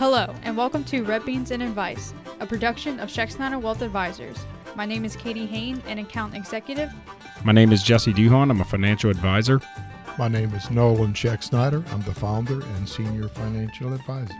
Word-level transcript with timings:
Hello, 0.00 0.34
and 0.44 0.56
welcome 0.56 0.82
to 0.84 1.04
Red 1.04 1.26
Beans 1.26 1.50
and 1.50 1.62
Advice, 1.62 2.14
a 2.40 2.46
production 2.46 2.98
of 3.00 3.10
Schexnayder 3.10 3.60
Wealth 3.60 3.82
Advisors. 3.82 4.46
My 4.74 4.86
name 4.86 5.04
is 5.04 5.14
Katie 5.14 5.44
Hain, 5.44 5.82
an 5.86 5.98
account 5.98 6.34
executive. 6.34 6.90
My 7.44 7.52
name 7.52 7.70
is 7.70 7.82
Jesse 7.82 8.14
Duhon. 8.14 8.50
I'm 8.50 8.62
a 8.62 8.64
financial 8.64 9.10
advisor. 9.10 9.60
My 10.16 10.26
name 10.26 10.54
is 10.54 10.70
Nolan 10.70 11.12
Schexnayder. 11.12 11.86
I'm 11.92 12.00
the 12.04 12.14
founder 12.14 12.62
and 12.62 12.88
senior 12.88 13.28
financial 13.28 13.92
advisor. 13.92 14.32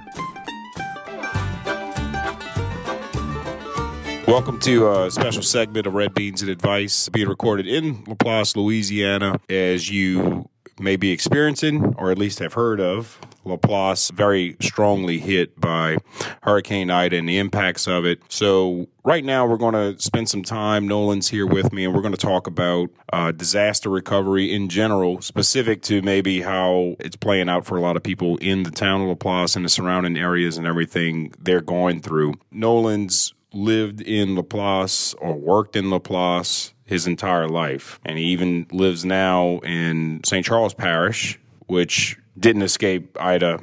Welcome 4.26 4.60
to 4.60 4.90
a 4.90 5.10
special 5.10 5.42
segment 5.42 5.86
of 5.86 5.92
Red 5.92 6.14
Beans 6.14 6.40
and 6.40 6.50
Advice 6.50 7.10
being 7.10 7.28
recorded 7.28 7.66
in 7.66 8.02
Laplace, 8.06 8.56
Louisiana. 8.56 9.38
As 9.50 9.90
you 9.90 10.48
may 10.78 10.96
be 10.96 11.10
experiencing, 11.10 11.94
or 11.98 12.10
at 12.10 12.16
least 12.16 12.38
have 12.38 12.54
heard 12.54 12.80
of, 12.80 13.20
Laplace 13.44 14.10
very 14.10 14.56
strongly 14.60 15.18
hit 15.18 15.58
by 15.58 15.96
Hurricane 16.42 16.90
Ida 16.90 17.16
and 17.16 17.28
the 17.28 17.38
impacts 17.38 17.86
of 17.88 18.04
it. 18.04 18.20
So, 18.28 18.88
right 19.04 19.24
now, 19.24 19.46
we're 19.46 19.56
going 19.56 19.74
to 19.74 20.00
spend 20.00 20.28
some 20.28 20.42
time. 20.42 20.86
Nolan's 20.86 21.28
here 21.28 21.46
with 21.46 21.72
me, 21.72 21.84
and 21.84 21.94
we're 21.94 22.02
going 22.02 22.14
to 22.14 22.18
talk 22.18 22.46
about 22.46 22.90
uh, 23.12 23.32
disaster 23.32 23.88
recovery 23.88 24.52
in 24.52 24.68
general, 24.68 25.20
specific 25.22 25.82
to 25.82 26.02
maybe 26.02 26.42
how 26.42 26.96
it's 26.98 27.16
playing 27.16 27.48
out 27.48 27.64
for 27.64 27.76
a 27.76 27.80
lot 27.80 27.96
of 27.96 28.02
people 28.02 28.36
in 28.38 28.62
the 28.62 28.70
town 28.70 29.00
of 29.02 29.08
Laplace 29.08 29.56
and 29.56 29.64
the 29.64 29.68
surrounding 29.68 30.16
areas 30.16 30.58
and 30.58 30.66
everything 30.66 31.32
they're 31.38 31.60
going 31.60 32.00
through. 32.00 32.34
Nolan's 32.50 33.34
lived 33.52 34.00
in 34.00 34.36
Laplace 34.36 35.14
or 35.14 35.34
worked 35.34 35.76
in 35.76 35.90
Laplace 35.90 36.72
his 36.84 37.06
entire 37.06 37.48
life. 37.48 38.00
And 38.04 38.18
he 38.18 38.24
even 38.26 38.66
lives 38.72 39.04
now 39.04 39.58
in 39.60 40.20
St. 40.24 40.44
Charles 40.44 40.74
Parish, 40.74 41.38
which 41.66 42.18
didn't 42.40 42.62
escape 42.62 43.16
Ida 43.20 43.60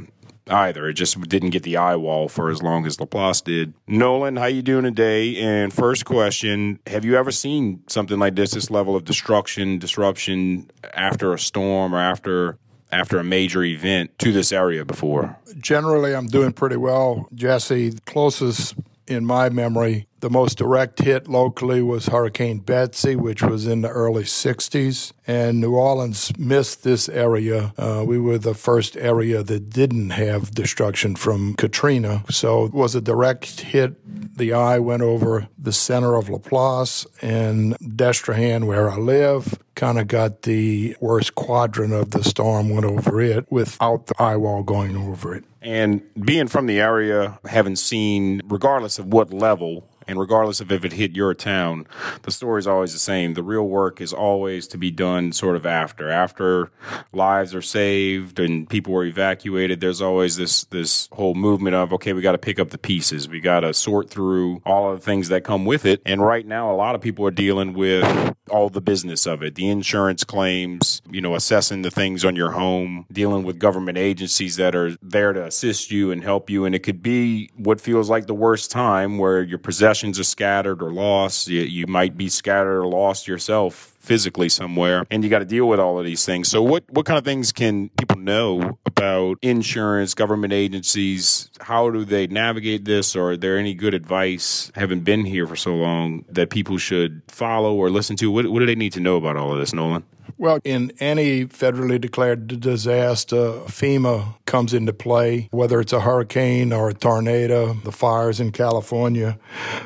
either. 0.50 0.88
It 0.88 0.94
just 0.94 1.20
didn't 1.22 1.50
get 1.52 1.64
the 1.64 1.78
eye 1.78 1.96
wall 1.96 2.30
for 2.30 2.50
as 2.50 2.62
long 2.62 2.86
as 2.86 3.00
Laplace 3.00 3.42
did. 3.42 3.74
Nolan, 3.88 4.38
how 4.38 4.46
you 4.46 4.62
doing 4.62 4.84
today? 4.84 5.36
And 5.38 5.74
first 5.74 6.06
question, 6.06 6.80
have 6.88 7.06
you 7.06 7.18
ever 7.18 7.32
seen 7.32 7.84
something 7.88 8.20
like 8.20 8.36
this, 8.36 8.52
this 8.52 8.72
level 8.72 8.96
of 8.96 9.04
destruction, 9.06 9.80
disruption 9.80 10.70
after 10.94 11.34
a 11.34 11.40
storm 11.40 11.94
or 11.94 12.00
after 12.00 12.58
after 12.90 13.20
a 13.20 13.24
major 13.24 13.64
event 13.64 14.18
to 14.20 14.32
this 14.32 14.52
area 14.54 14.86
before? 14.86 15.38
Generally, 15.58 16.16
I'm 16.16 16.28
doing 16.28 16.54
pretty 16.54 16.78
well, 16.78 17.28
Jesse. 17.34 17.92
Closest 18.06 18.76
in 19.08 19.26
my 19.26 19.50
memory, 19.50 20.08
the 20.20 20.30
most 20.30 20.58
direct 20.58 21.00
hit 21.00 21.28
locally 21.28 21.82
was 21.82 22.08
Hurricane 22.08 22.60
Betsy, 22.60 23.16
which 23.16 23.44
was 23.44 23.68
in 23.68 23.82
the 23.82 23.90
early 23.90 24.24
60s. 24.24 25.14
And 25.28 25.62
New 25.62 25.76
Orleans 25.76 26.36
missed 26.38 26.84
this 26.84 27.08
area. 27.08 27.74
Uh, 27.78 28.04
we 28.06 28.20
were 28.20 28.38
the 28.38 28.56
first 28.56 28.98
area 28.98 29.44
that 29.44 29.70
didn't 29.70 30.12
have 30.12 30.52
destruction 30.52 31.16
from 31.16 31.54
Katrina. 31.54 32.24
So 32.32 32.66
it 32.66 32.74
was 32.74 32.96
a 32.96 33.02
direct 33.02 33.62
hit. 33.62 33.96
The 34.38 34.54
eye 34.54 34.78
went 34.78 35.02
over 35.02 35.48
the 35.58 35.74
center 35.74 36.16
of 36.16 36.30
Laplace 36.30 37.08
and 37.24 37.76
Destrehan, 37.80 38.68
where 38.68 38.88
I 38.88 38.98
live, 38.98 39.58
kind 39.74 39.98
of 39.98 40.08
got 40.08 40.44
the 40.44 40.96
worst 41.02 41.34
quadrant 41.34 41.92
of 41.92 42.12
the 42.12 42.24
storm, 42.24 42.70
went 42.70 42.86
over 42.86 43.20
it 43.20 43.52
without 43.52 44.06
the 44.06 44.14
eye 44.22 44.36
wall 44.36 44.62
going 44.62 44.96
over 44.96 45.34
it. 45.34 45.44
And 45.64 46.04
being 46.24 46.48
from 46.48 46.68
the 46.68 46.80
area, 46.80 47.40
having 47.46 47.76
seen, 47.76 48.42
regardless 48.46 49.00
of 49.00 49.08
what 49.08 49.34
level, 49.34 49.90
and 50.08 50.20
regardless 50.20 50.62
of 50.62 50.72
if 50.72 50.86
it 50.86 50.94
hit 50.94 51.16
your 51.16 51.34
town, 51.34 51.88
the 52.24 52.32
story 52.32 52.60
is 52.60 52.68
always 52.68 52.94
the 52.94 53.00
same. 53.00 53.34
The 53.34 53.44
real 53.44 53.68
work 53.68 54.02
is 54.02 54.14
always 54.14 54.68
to 54.70 54.78
be 54.78 54.92
done 54.92 55.32
sort 55.32 55.56
of 55.56 55.66
after. 55.66 56.10
After 56.10 56.72
lives 57.14 57.54
are 57.54 57.62
saved 57.62 58.40
and 58.40 58.70
people 58.70 58.96
are 58.96 59.06
evacuated, 59.06 59.82
there's 59.82 60.02
always 60.02 60.38
this 60.38 60.66
this 60.66 61.10
whole 61.12 61.36
movement 61.36 61.76
of 61.76 61.94
okay, 61.94 62.14
we 62.14 62.22
got 62.22 62.34
to 62.34 62.38
pick 62.38 62.60
up 62.60 62.70
the 62.70 62.78
pieces. 62.78 63.28
We 63.28 63.40
got 63.40 63.62
to 63.62 63.74
sort 63.74 64.10
through 64.10 64.62
all 64.66 64.92
of 64.92 65.00
the 65.00 65.06
things 65.06 65.30
that 65.30 65.44
come 65.44 65.66
with 65.66 65.86
it. 65.86 66.02
And 66.06 66.22
right 66.22 66.46
now, 66.46 66.72
a 66.72 66.76
lot 66.76 66.96
of 66.96 67.02
people 67.02 67.26
are 67.26 67.32
dealing 67.32 67.74
with 67.74 68.36
all 68.50 68.70
the 68.70 68.82
business 68.82 69.26
of 69.26 69.44
it, 69.44 69.56
the 69.56 69.70
insurance 69.70 70.24
claims, 70.24 71.02
you 71.10 71.22
know, 71.22 71.36
assessing 71.36 71.82
the 71.82 71.92
things 71.92 72.24
on 72.24 72.36
your 72.36 72.52
home, 72.52 73.06
dealing 73.12 73.44
with 73.44 73.60
government 73.60 73.98
agencies 73.98 74.56
that 74.56 74.76
are 74.76 74.96
there 75.02 75.34
to 75.34 75.46
assist 75.46 75.92
you 75.92 76.12
and 76.12 76.24
help 76.24 76.50
you. 76.50 76.66
And 76.66 76.76
it 76.76 76.80
could 76.80 77.02
be 77.02 77.50
what 77.56 77.82
feels 77.82 78.10
like 78.10 78.28
the 78.28 78.34
worst 78.34 78.72
time 78.72 79.18
where 79.18 79.42
your 79.42 79.60
possessions 79.98 80.20
are 80.20 80.24
scattered 80.24 80.82
or 80.84 80.92
lost. 80.92 81.48
You, 81.48 81.62
you 81.62 81.88
might 81.88 82.16
be 82.16 82.30
scattered 82.30 82.82
or 82.82 82.88
lost 82.88 83.28
yourself 83.28 83.94
physically 84.00 84.48
somewhere 84.48 85.06
and 85.12 85.22
you 85.24 85.30
got 85.30 85.40
to 85.40 85.46
deal 85.46 85.68
with 85.68 85.80
all 85.80 86.00
of 86.00 86.06
these 86.06 86.24
things. 86.24 86.48
So 86.48 86.62
what 86.62 86.84
what 86.90 87.06
kind 87.06 87.18
of 87.18 87.26
things 87.26 87.52
can 87.52 87.90
people 87.98 88.18
know 88.18 88.78
about 88.86 89.38
insurance, 89.42 90.14
government 90.14 90.54
agencies? 90.54 91.50
How 91.60 91.90
do 91.90 92.06
they 92.06 92.28
navigate 92.28 92.86
this 92.86 93.16
or 93.16 93.32
are 93.32 93.38
there 93.38 93.58
any 93.58 93.74
good 93.74 93.94
advice 93.94 94.72
having 94.76 95.02
been 95.02 95.26
here 95.26 95.48
for 95.48 95.56
so 95.56 95.76
long 95.76 96.26
that 96.30 96.52
people 96.52 96.78
should 96.78 97.22
follow 97.28 97.74
or 97.76 97.90
listen 97.90 98.16
to? 98.18 98.30
What 98.32 98.48
what 98.48 98.60
do 98.60 98.66
they 98.68 98.76
need 98.76 98.94
to 98.94 99.00
know 99.00 99.18
about 99.18 99.36
all 99.36 99.52
of 99.52 99.58
this, 99.58 99.74
Nolan? 99.74 100.04
Well, 100.40 100.60
in 100.64 100.92
any 101.00 101.46
federally 101.46 102.00
declared 102.00 102.48
disaster, 102.60 103.54
FEMA 103.66 104.36
comes 104.46 104.72
into 104.72 104.94
play, 104.94 105.50
whether 105.52 105.82
it's 105.82 105.94
a 105.94 106.02
hurricane 106.02 106.72
or 106.72 106.90
a 106.90 106.94
tornado, 106.94 107.74
the 107.74 107.92
fires 107.92 108.40
in 108.40 108.52
California. 108.52 109.40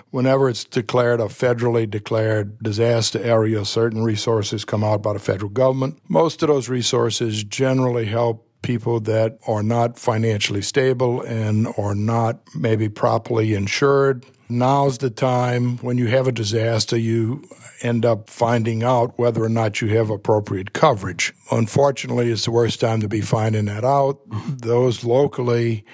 Whenever 0.09 0.49
it's 0.49 0.65
declared 0.65 1.21
a 1.21 1.25
federally 1.25 1.89
declared 1.89 2.59
disaster 2.59 3.23
area, 3.23 3.63
certain 3.63 4.03
resources 4.03 4.65
come 4.65 4.83
out 4.83 5.01
by 5.01 5.13
the 5.13 5.19
federal 5.19 5.49
government. 5.49 5.99
Most 6.09 6.43
of 6.43 6.49
those 6.49 6.67
resources 6.67 7.45
generally 7.45 8.07
help 8.07 8.45
people 8.61 8.99
that 9.01 9.37
are 9.47 9.63
not 9.63 9.97
financially 9.97 10.61
stable 10.61 11.21
and 11.21 11.67
are 11.77 11.95
not 11.95 12.39
maybe 12.55 12.89
properly 12.89 13.53
insured. 13.53 14.25
Now's 14.49 14.97
the 14.97 15.09
time 15.09 15.77
when 15.77 15.97
you 15.97 16.07
have 16.07 16.27
a 16.27 16.31
disaster, 16.31 16.97
you 16.97 17.47
end 17.81 18.05
up 18.05 18.29
finding 18.29 18.83
out 18.83 19.17
whether 19.17 19.41
or 19.41 19.49
not 19.49 19.81
you 19.81 19.87
have 19.95 20.09
appropriate 20.09 20.73
coverage. 20.73 21.33
Unfortunately, 21.51 22.29
it's 22.29 22.45
the 22.45 22.51
worst 22.51 22.79
time 22.81 22.99
to 22.99 23.07
be 23.07 23.21
finding 23.21 23.65
that 23.65 23.85
out. 23.85 24.19
Those 24.47 25.03
locally, 25.03 25.85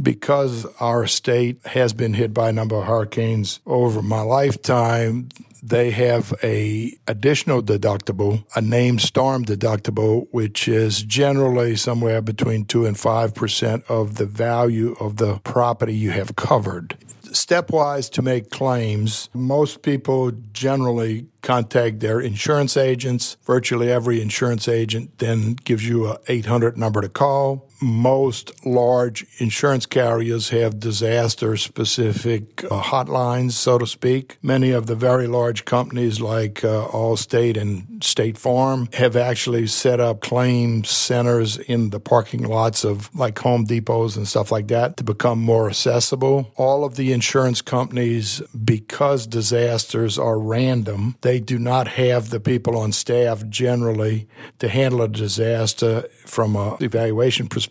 because 0.00 0.66
our 0.78 1.06
state 1.08 1.64
has 1.66 1.92
been 1.92 2.14
hit 2.14 2.32
by 2.32 2.50
a 2.50 2.52
number 2.52 2.76
of 2.76 2.84
hurricanes 2.84 3.58
over 3.66 4.02
my 4.02 4.20
lifetime, 4.20 5.28
they 5.68 5.90
have 5.90 6.32
a 6.42 6.96
additional 7.08 7.62
deductible, 7.62 8.44
a 8.54 8.60
named 8.60 9.00
storm 9.00 9.44
deductible, 9.44 10.28
which 10.30 10.68
is 10.68 11.02
generally 11.02 11.76
somewhere 11.76 12.22
between 12.22 12.64
two 12.64 12.86
and 12.86 12.98
five 12.98 13.34
percent 13.34 13.84
of 13.88 14.16
the 14.16 14.26
value 14.26 14.96
of 15.00 15.16
the 15.16 15.38
property 15.40 15.94
you 15.94 16.10
have 16.10 16.36
covered. 16.36 16.96
Stepwise 17.24 18.10
to 18.12 18.22
make 18.22 18.50
claims, 18.50 19.28
most 19.34 19.82
people 19.82 20.30
generally 20.52 21.26
contact 21.42 22.00
their 22.00 22.20
insurance 22.20 22.76
agents. 22.76 23.36
Virtually 23.44 23.90
every 23.90 24.20
insurance 24.22 24.68
agent 24.68 25.18
then 25.18 25.52
gives 25.52 25.86
you 25.86 26.06
a 26.06 26.18
800 26.28 26.78
number 26.78 27.00
to 27.00 27.08
call. 27.08 27.65
Most 27.80 28.64
large 28.64 29.26
insurance 29.38 29.84
carriers 29.84 30.48
have 30.48 30.80
disaster 30.80 31.56
specific 31.56 32.64
uh, 32.64 32.80
hotlines, 32.82 33.52
so 33.52 33.76
to 33.78 33.86
speak. 33.86 34.38
Many 34.42 34.70
of 34.70 34.86
the 34.86 34.94
very 34.94 35.26
large 35.26 35.64
companies 35.64 36.20
like 36.20 36.64
uh, 36.64 36.88
Allstate 36.88 37.56
and 37.56 38.02
State 38.02 38.38
Farm 38.38 38.88
have 38.94 39.14
actually 39.14 39.66
set 39.66 40.00
up 40.00 40.20
claim 40.20 40.84
centers 40.84 41.58
in 41.58 41.90
the 41.90 42.00
parking 42.00 42.44
lots 42.44 42.84
of 42.84 43.14
like 43.14 43.38
Home 43.40 43.66
Depots 43.66 44.16
and 44.16 44.26
stuff 44.26 44.50
like 44.50 44.68
that 44.68 44.96
to 44.96 45.04
become 45.04 45.38
more 45.38 45.68
accessible. 45.68 46.52
All 46.56 46.84
of 46.84 46.96
the 46.96 47.12
insurance 47.12 47.60
companies, 47.60 48.40
because 48.64 49.26
disasters 49.26 50.18
are 50.18 50.38
random, 50.38 51.16
they 51.20 51.40
do 51.40 51.58
not 51.58 51.88
have 51.88 52.30
the 52.30 52.40
people 52.40 52.78
on 52.78 52.92
staff 52.92 53.46
generally 53.48 54.26
to 54.60 54.68
handle 54.68 55.02
a 55.02 55.08
disaster 55.08 56.04
from 56.24 56.56
an 56.56 56.76
evaluation 56.80 57.48
perspective. 57.48 57.65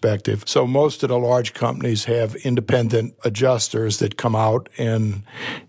So 0.45 0.65
most 0.68 1.03
of 1.03 1.09
the 1.09 1.18
large 1.18 1.53
companies 1.53 2.06
have 2.06 2.36
independent 2.38 3.15
adjusters 3.24 4.00
that 4.00 4.18
come 4.18 4.36
out 4.36 4.69
and 4.77 5.24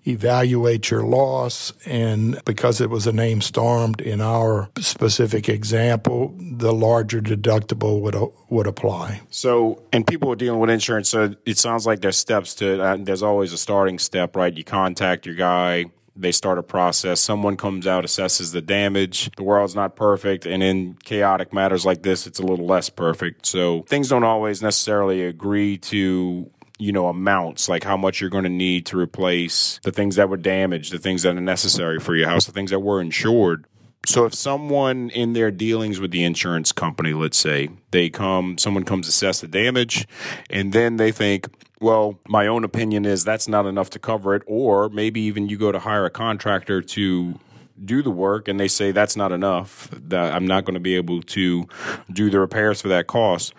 evaluate 0.06 0.90
your 0.90 1.02
loss. 1.02 1.72
And 1.84 2.40
because 2.44 2.80
it 2.80 2.90
was 2.90 3.06
a 3.06 3.12
name 3.12 3.40
stormed 3.40 4.00
in 4.00 4.20
our 4.20 4.68
specific 4.78 5.48
example, 5.48 6.34
the 6.38 6.72
larger 6.72 7.20
deductible 7.20 8.00
would 8.00 8.16
would 8.48 8.66
apply. 8.66 9.20
So, 9.30 9.82
and 9.92 10.06
people 10.06 10.30
are 10.32 10.36
dealing 10.36 10.60
with 10.60 10.70
insurance. 10.70 11.08
So 11.08 11.34
it 11.44 11.58
sounds 11.58 11.86
like 11.86 12.00
there's 12.00 12.18
steps 12.18 12.54
to. 12.56 12.82
Uh, 12.82 12.96
there's 13.00 13.22
always 13.22 13.52
a 13.52 13.58
starting 13.58 13.98
step, 13.98 14.36
right? 14.36 14.56
You 14.56 14.64
contact 14.64 15.26
your 15.26 15.34
guy 15.34 15.86
they 16.16 16.32
start 16.32 16.58
a 16.58 16.62
process. 16.62 17.20
Someone 17.20 17.56
comes 17.56 17.86
out, 17.86 18.04
assesses 18.04 18.52
the 18.52 18.62
damage. 18.62 19.30
The 19.36 19.42
world's 19.42 19.74
not 19.74 19.96
perfect. 19.96 20.46
And 20.46 20.62
in 20.62 20.94
chaotic 21.04 21.52
matters 21.52 21.84
like 21.84 22.02
this, 22.02 22.26
it's 22.26 22.38
a 22.38 22.42
little 22.42 22.66
less 22.66 22.88
perfect. 22.88 23.46
So 23.46 23.82
things 23.82 24.08
don't 24.08 24.24
always 24.24 24.62
necessarily 24.62 25.22
agree 25.22 25.78
to 25.78 26.50
you 26.78 26.92
know, 26.92 27.08
amounts, 27.08 27.68
like 27.68 27.84
how 27.84 27.96
much 27.96 28.20
you're 28.20 28.30
going 28.30 28.44
to 28.44 28.50
need 28.50 28.84
to 28.86 28.98
replace 28.98 29.80
the 29.82 29.92
things 29.92 30.16
that 30.16 30.28
were 30.28 30.36
damaged, 30.36 30.92
the 30.92 30.98
things 30.98 31.22
that 31.22 31.34
are 31.34 31.40
necessary 31.40 31.98
for 31.98 32.14
your 32.14 32.28
house, 32.28 32.44
the 32.44 32.52
things 32.52 32.70
that 32.70 32.80
were 32.80 33.00
insured. 33.00 33.64
So 34.04 34.24
if 34.24 34.34
someone 34.34 35.10
in 35.10 35.32
their 35.32 35.50
dealings 35.50 35.98
with 35.98 36.12
the 36.12 36.22
insurance 36.22 36.70
company, 36.70 37.12
let's 37.12 37.38
say, 37.38 37.70
they 37.90 38.08
come, 38.08 38.56
someone 38.56 38.84
comes 38.84 39.08
assess 39.08 39.40
the 39.40 39.48
damage, 39.48 40.06
and 40.48 40.72
then 40.72 40.96
they 40.96 41.10
think, 41.10 41.48
well, 41.80 42.18
my 42.26 42.46
own 42.46 42.64
opinion 42.64 43.04
is 43.04 43.24
that's 43.24 43.48
not 43.48 43.66
enough 43.66 43.90
to 43.90 43.98
cover 43.98 44.34
it, 44.34 44.42
or 44.46 44.88
maybe 44.88 45.20
even 45.22 45.48
you 45.48 45.58
go 45.58 45.72
to 45.72 45.78
hire 45.78 46.04
a 46.04 46.10
contractor 46.10 46.80
to 46.82 47.38
do 47.84 48.02
the 48.02 48.10
work 48.10 48.48
and 48.48 48.58
they 48.58 48.68
say 48.68 48.90
that's 48.90 49.16
not 49.16 49.32
enough 49.32 49.90
that 49.92 50.32
i'm 50.32 50.46
not 50.46 50.64
going 50.64 50.72
to 50.74 50.80
be 50.80 50.96
able 50.96 51.20
to 51.20 51.68
do 52.10 52.30
the 52.30 52.40
repairs 52.40 52.80
for 52.80 52.88
that 52.88 53.06
cost. 53.06 53.52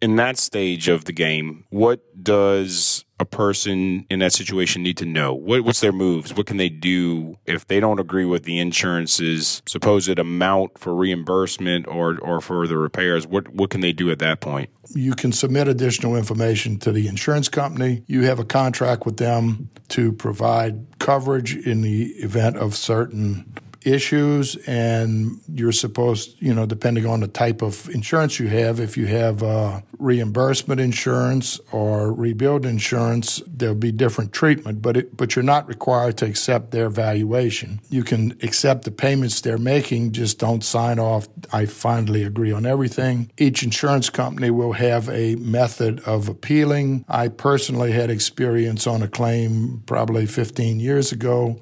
In 0.00 0.16
that 0.16 0.38
stage 0.38 0.88
of 0.88 1.04
the 1.04 1.12
game 1.12 1.64
what 1.70 2.00
does 2.22 3.04
a 3.22 3.24
person 3.24 4.04
in 4.10 4.18
that 4.18 4.32
situation 4.32 4.82
need 4.82 4.98
to 4.98 5.06
know? 5.06 5.32
What, 5.32 5.62
what's 5.62 5.80
their 5.80 5.92
moves? 5.92 6.34
What 6.34 6.46
can 6.46 6.58
they 6.58 6.68
do 6.68 7.38
if 7.46 7.66
they 7.66 7.80
don't 7.80 7.98
agree 7.98 8.26
with 8.26 8.42
the 8.44 8.58
insurance's 8.58 9.62
supposed 9.66 10.18
amount 10.18 10.78
for 10.78 10.94
reimbursement 10.94 11.86
or, 11.88 12.18
or 12.18 12.40
for 12.40 12.66
the 12.66 12.76
repairs? 12.76 13.26
What, 13.26 13.48
what 13.48 13.70
can 13.70 13.80
they 13.80 13.92
do 13.92 14.10
at 14.10 14.18
that 14.18 14.40
point? 14.40 14.68
You 14.94 15.14
can 15.14 15.32
submit 15.32 15.68
additional 15.68 16.16
information 16.16 16.78
to 16.80 16.92
the 16.92 17.08
insurance 17.08 17.48
company. 17.48 18.02
You 18.06 18.24
have 18.24 18.38
a 18.38 18.44
contract 18.44 19.06
with 19.06 19.16
them 19.16 19.70
to 19.88 20.12
provide 20.12 20.98
coverage 20.98 21.56
in 21.56 21.80
the 21.80 22.06
event 22.18 22.56
of 22.56 22.74
certain 22.74 23.54
issues 23.86 24.56
and 24.66 25.40
you're 25.54 25.72
supposed 25.72 26.36
you 26.40 26.54
know 26.54 26.66
depending 26.66 27.06
on 27.06 27.20
the 27.20 27.28
type 27.28 27.62
of 27.62 27.88
insurance 27.90 28.38
you 28.38 28.48
have 28.48 28.80
if 28.80 28.96
you 28.96 29.06
have 29.06 29.42
uh, 29.42 29.80
reimbursement 29.98 30.80
insurance 30.80 31.60
or 31.72 32.12
rebuild 32.12 32.64
insurance 32.66 33.42
there'll 33.46 33.74
be 33.74 33.92
different 33.92 34.32
treatment 34.32 34.82
but 34.82 34.96
it, 34.96 35.16
but 35.16 35.34
you're 35.34 35.42
not 35.42 35.68
required 35.68 36.16
to 36.18 36.26
accept 36.26 36.70
their 36.70 36.88
valuation. 36.88 37.80
You 37.90 38.02
can 38.02 38.32
accept 38.42 38.84
the 38.84 38.90
payments 38.90 39.40
they're 39.40 39.58
making 39.58 40.12
just 40.12 40.38
don't 40.38 40.62
sign 40.64 40.98
off. 40.98 41.28
I 41.52 41.66
finally 41.66 42.24
agree 42.24 42.52
on 42.52 42.66
everything. 42.66 43.30
Each 43.38 43.62
insurance 43.62 44.10
company 44.10 44.50
will 44.50 44.72
have 44.72 45.08
a 45.08 45.36
method 45.36 46.00
of 46.00 46.28
appealing. 46.28 47.04
I 47.08 47.28
personally 47.28 47.92
had 47.92 48.10
experience 48.10 48.86
on 48.86 49.02
a 49.02 49.08
claim 49.08 49.82
probably 49.86 50.26
15 50.26 50.80
years 50.80 51.12
ago 51.12 51.60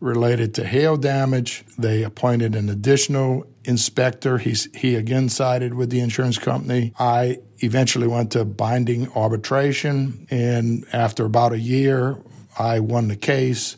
related 0.00 0.54
to 0.54 0.64
hail 0.64 0.96
damage. 0.96 1.64
They 1.78 2.02
appointed 2.02 2.54
an 2.54 2.68
additional 2.68 3.46
inspector. 3.64 4.38
He's, 4.38 4.68
he 4.74 4.94
again 4.94 5.28
sided 5.28 5.74
with 5.74 5.90
the 5.90 6.00
insurance 6.00 6.38
company. 6.38 6.92
I 6.98 7.38
eventually 7.58 8.06
went 8.06 8.32
to 8.32 8.44
binding 8.44 9.10
arbitration, 9.12 10.26
and 10.30 10.84
after 10.92 11.24
about 11.24 11.52
a 11.52 11.58
year, 11.58 12.18
I 12.58 12.80
won 12.80 13.08
the 13.08 13.16
case, 13.16 13.76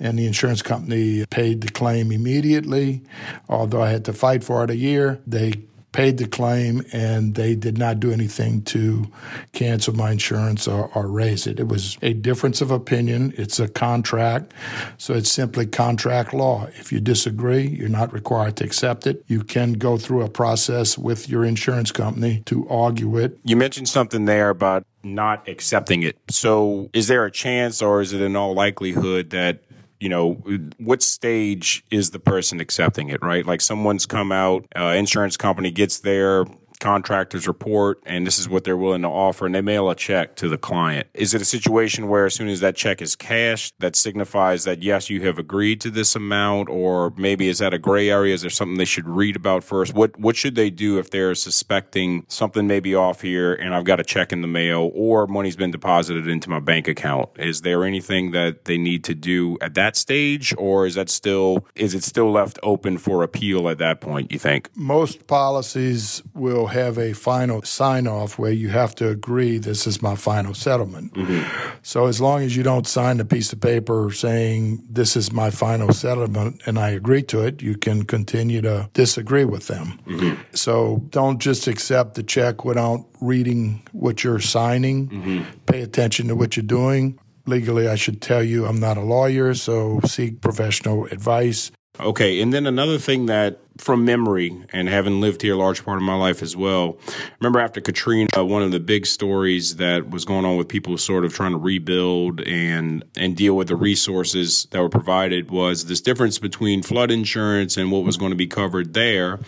and 0.00 0.18
the 0.18 0.26
insurance 0.26 0.62
company 0.62 1.24
paid 1.26 1.60
the 1.60 1.68
claim 1.68 2.10
immediately. 2.12 3.02
Although 3.48 3.82
I 3.82 3.90
had 3.90 4.04
to 4.06 4.12
fight 4.12 4.44
for 4.44 4.64
it 4.64 4.70
a 4.70 4.76
year, 4.76 5.20
they 5.26 5.52
paid 5.94 6.18
the 6.18 6.26
claim 6.26 6.84
and 6.92 7.36
they 7.36 7.54
did 7.54 7.78
not 7.78 8.00
do 8.00 8.10
anything 8.10 8.60
to 8.62 9.06
cancel 9.52 9.94
my 9.94 10.10
insurance 10.10 10.66
or, 10.66 10.90
or, 10.94 11.06
raise 11.06 11.46
it. 11.46 11.60
It 11.60 11.68
was 11.68 11.96
a 12.02 12.12
difference 12.12 12.60
of 12.60 12.72
opinion. 12.72 13.32
It's 13.36 13.60
a 13.60 13.68
contract, 13.68 14.52
so 14.98 15.14
it's 15.14 15.30
simply 15.30 15.66
contract 15.66 16.34
law. 16.34 16.66
If 16.74 16.90
you 16.92 16.98
disagree, 16.98 17.68
you're 17.68 17.88
not 17.88 18.12
required 18.12 18.56
to 18.56 18.64
accept 18.64 19.06
it. 19.06 19.24
You 19.28 19.44
can 19.44 19.74
go 19.74 19.96
through 19.96 20.22
a 20.22 20.28
process 20.28 20.98
with 20.98 21.28
your 21.28 21.44
insurance 21.44 21.92
company 21.92 22.42
to 22.46 22.68
argue 22.68 23.16
it. 23.16 23.38
You 23.44 23.54
mentioned 23.56 23.88
something 23.88 24.24
there 24.24 24.50
about 24.50 24.84
not 25.04 25.48
accepting 25.48 26.02
it. 26.02 26.18
So, 26.28 26.90
is 26.92 27.06
there 27.06 27.24
a 27.24 27.30
chance, 27.30 27.80
or 27.80 28.00
is 28.00 28.12
it 28.12 28.20
in 28.20 28.34
all 28.34 28.54
likelihood 28.54 29.30
that 29.30 29.60
you 30.04 30.10
know, 30.10 30.34
what 30.76 31.02
stage 31.02 31.82
is 31.90 32.10
the 32.10 32.18
person 32.18 32.60
accepting 32.60 33.08
it, 33.08 33.22
right? 33.22 33.46
Like 33.46 33.62
someone's 33.62 34.04
come 34.04 34.32
out, 34.32 34.66
uh, 34.76 34.88
insurance 34.88 35.38
company 35.38 35.70
gets 35.70 36.00
there, 36.00 36.44
contractor's 36.80 37.46
report 37.46 38.02
and 38.06 38.26
this 38.26 38.38
is 38.38 38.48
what 38.48 38.64
they're 38.64 38.76
willing 38.76 39.02
to 39.02 39.08
offer 39.08 39.46
and 39.46 39.54
they 39.54 39.60
mail 39.60 39.90
a 39.90 39.94
check 39.94 40.36
to 40.36 40.48
the 40.48 40.58
client. 40.58 41.08
Is 41.14 41.34
it 41.34 41.40
a 41.40 41.44
situation 41.44 42.08
where 42.08 42.26
as 42.26 42.34
soon 42.34 42.48
as 42.48 42.60
that 42.60 42.76
check 42.76 43.00
is 43.00 43.16
cashed, 43.16 43.74
that 43.78 43.96
signifies 43.96 44.64
that 44.64 44.82
yes, 44.82 45.10
you 45.10 45.22
have 45.26 45.38
agreed 45.38 45.80
to 45.82 45.90
this 45.90 46.14
amount 46.14 46.68
or 46.68 47.12
maybe 47.16 47.48
is 47.48 47.58
that 47.58 47.74
a 47.74 47.78
gray 47.78 48.10
area? 48.10 48.34
Is 48.34 48.42
there 48.42 48.50
something 48.50 48.76
they 48.76 48.84
should 48.84 49.08
read 49.08 49.36
about 49.36 49.64
first? 49.64 49.94
What 49.94 50.18
what 50.18 50.36
should 50.36 50.54
they 50.54 50.70
do 50.70 50.98
if 50.98 51.10
they're 51.10 51.34
suspecting 51.34 52.26
something 52.28 52.66
may 52.66 52.80
be 52.80 52.94
off 52.94 53.20
here 53.20 53.54
and 53.54 53.74
I've 53.74 53.84
got 53.84 54.00
a 54.00 54.04
check 54.04 54.32
in 54.32 54.40
the 54.42 54.48
mail 54.48 54.90
or 54.94 55.26
money's 55.26 55.56
been 55.56 55.70
deposited 55.70 56.28
into 56.28 56.50
my 56.50 56.60
bank 56.60 56.88
account? 56.88 57.30
Is 57.38 57.62
there 57.62 57.84
anything 57.84 58.32
that 58.32 58.64
they 58.64 58.78
need 58.78 59.04
to 59.04 59.14
do 59.14 59.56
at 59.60 59.74
that 59.74 59.96
stage 59.96 60.54
or 60.58 60.86
is 60.86 60.94
that 60.96 61.08
still 61.08 61.66
is 61.74 61.94
it 61.94 62.04
still 62.04 62.30
left 62.30 62.58
open 62.62 62.98
for 62.98 63.22
appeal 63.22 63.68
at 63.68 63.78
that 63.78 64.00
point, 64.00 64.32
you 64.32 64.38
think? 64.38 64.70
Most 64.74 65.26
policies 65.26 66.22
will 66.34 66.66
have 66.74 66.98
a 66.98 67.12
final 67.12 67.62
sign 67.62 68.06
off 68.06 68.38
where 68.38 68.52
you 68.52 68.68
have 68.68 68.94
to 68.96 69.08
agree 69.08 69.58
this 69.58 69.86
is 69.86 70.02
my 70.02 70.16
final 70.16 70.54
settlement. 70.54 71.14
Mm-hmm. 71.14 71.78
So 71.82 72.06
as 72.06 72.20
long 72.20 72.42
as 72.42 72.56
you 72.56 72.62
don't 72.62 72.86
sign 72.86 73.20
a 73.20 73.24
piece 73.24 73.52
of 73.52 73.60
paper 73.60 74.10
saying 74.10 74.84
this 74.90 75.16
is 75.16 75.32
my 75.32 75.50
final 75.50 75.92
settlement 75.92 76.60
and 76.66 76.78
I 76.78 76.90
agree 76.90 77.22
to 77.24 77.40
it, 77.40 77.62
you 77.62 77.76
can 77.76 78.04
continue 78.04 78.60
to 78.62 78.90
disagree 78.92 79.44
with 79.44 79.68
them. 79.68 79.98
Mm-hmm. 80.06 80.42
So 80.54 81.02
don't 81.10 81.38
just 81.38 81.68
accept 81.68 82.14
the 82.14 82.22
check 82.22 82.64
without 82.64 83.06
reading 83.20 83.86
what 83.92 84.24
you're 84.24 84.40
signing. 84.40 85.08
Mm-hmm. 85.08 85.58
Pay 85.66 85.82
attention 85.82 86.28
to 86.28 86.34
what 86.34 86.56
you're 86.56 86.66
doing. 86.66 87.18
Legally, 87.46 87.88
I 87.88 87.94
should 87.94 88.20
tell 88.20 88.42
you 88.42 88.66
I'm 88.66 88.80
not 88.80 88.96
a 88.96 89.02
lawyer, 89.02 89.54
so 89.54 90.00
seek 90.06 90.40
professional 90.40 91.06
advice. 91.06 91.70
Okay, 92.00 92.40
and 92.40 92.52
then 92.52 92.66
another 92.66 92.98
thing 92.98 93.26
that 93.26 93.60
from 93.78 94.04
memory 94.04 94.64
and 94.72 94.88
having 94.88 95.20
lived 95.20 95.42
here 95.42 95.54
a 95.54 95.56
large 95.56 95.84
part 95.84 95.96
of 95.96 96.02
my 96.02 96.14
life 96.14 96.42
as 96.42 96.56
well. 96.56 96.96
Remember 97.40 97.60
after 97.60 97.80
Katrina, 97.80 98.44
one 98.44 98.62
of 98.62 98.72
the 98.72 98.80
big 98.80 99.06
stories 99.06 99.76
that 99.76 100.10
was 100.10 100.24
going 100.24 100.44
on 100.44 100.56
with 100.56 100.68
people 100.68 100.96
sort 100.98 101.24
of 101.24 101.32
trying 101.32 101.52
to 101.52 101.58
rebuild 101.58 102.40
and 102.42 103.04
and 103.16 103.36
deal 103.36 103.56
with 103.56 103.68
the 103.68 103.76
resources 103.76 104.66
that 104.70 104.80
were 104.80 104.88
provided 104.88 105.50
was 105.50 105.86
this 105.86 106.00
difference 106.00 106.38
between 106.38 106.82
flood 106.82 107.12
insurance 107.12 107.76
and 107.76 107.92
what 107.92 108.04
was 108.04 108.16
going 108.16 108.30
to 108.30 108.36
be 108.36 108.46
covered 108.46 108.94
there 108.94 109.38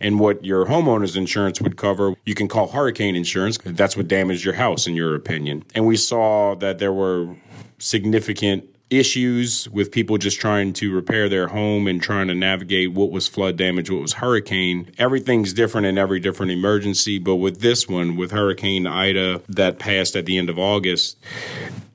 and 0.00 0.20
what 0.20 0.44
your 0.44 0.66
homeowner's 0.66 1.16
insurance 1.16 1.60
would 1.60 1.76
cover. 1.76 2.14
You 2.24 2.34
can 2.36 2.46
call 2.46 2.68
hurricane 2.68 3.16
insurance. 3.16 3.58
That's 3.64 3.96
what 3.96 4.06
damaged 4.06 4.44
your 4.44 4.54
house 4.54 4.86
in 4.86 4.94
your 4.94 5.16
opinion. 5.16 5.64
And 5.74 5.86
we 5.86 5.96
saw 5.96 6.54
that 6.56 6.78
there 6.78 6.92
were 6.92 7.34
significant 7.78 8.64
issues 8.90 9.68
with 9.70 9.92
people 9.92 10.18
just 10.18 10.40
trying 10.40 10.72
to 10.74 10.92
repair 10.92 11.28
their 11.28 11.48
home 11.48 11.86
and 11.86 12.02
trying 12.02 12.28
to 12.28 12.34
navigate 12.34 12.92
what 12.92 13.10
was 13.10 13.28
flood 13.28 13.56
damage, 13.56 13.90
what 13.90 14.02
was 14.02 14.14
hurricane. 14.14 14.90
Everything's 14.98 15.52
different 15.52 15.86
in 15.86 15.96
every 15.96 16.20
different 16.20 16.52
emergency, 16.52 17.18
but 17.18 17.36
with 17.36 17.60
this 17.60 17.88
one, 17.88 18.16
with 18.16 18.32
Hurricane 18.32 18.86
Ida 18.86 19.42
that 19.48 19.78
passed 19.78 20.16
at 20.16 20.26
the 20.26 20.36
end 20.36 20.50
of 20.50 20.58
August, 20.58 21.16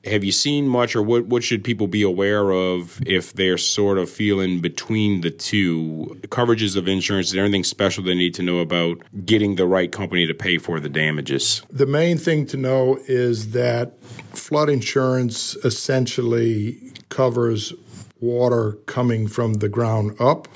have 0.06 0.22
you 0.22 0.32
seen 0.32 0.68
much 0.68 0.94
or 0.94 1.02
what, 1.02 1.26
what 1.26 1.42
should 1.42 1.64
people 1.64 1.86
be 1.86 2.02
aware 2.02 2.50
of 2.50 3.00
if 3.06 3.32
they're 3.32 3.58
sort 3.58 3.98
of 3.98 4.08
feeling 4.08 4.60
between 4.60 5.20
the 5.20 5.30
two 5.30 6.20
coverages 6.28 6.76
of 6.76 6.86
insurance? 6.88 7.28
Is 7.28 7.32
there 7.32 7.44
anything 7.44 7.64
special 7.64 8.04
they 8.04 8.14
need 8.14 8.34
to 8.34 8.42
know 8.42 8.58
about 8.58 8.98
getting 9.24 9.56
the 9.56 9.66
right 9.66 9.90
company 9.90 10.26
to 10.26 10.34
pay 10.34 10.58
for 10.58 10.80
the 10.80 10.88
damages? 10.88 11.62
The 11.70 11.86
main 11.86 12.18
thing 12.18 12.46
to 12.46 12.56
know 12.56 12.98
is 13.08 13.50
that 13.50 14.00
flood 14.32 14.68
insurance 14.68 15.56
essentially 15.64 16.85
covers 17.08 17.72
water 18.20 18.72
coming 18.86 19.28
from 19.28 19.54
the 19.54 19.68
ground 19.68 20.16
up. 20.20 20.48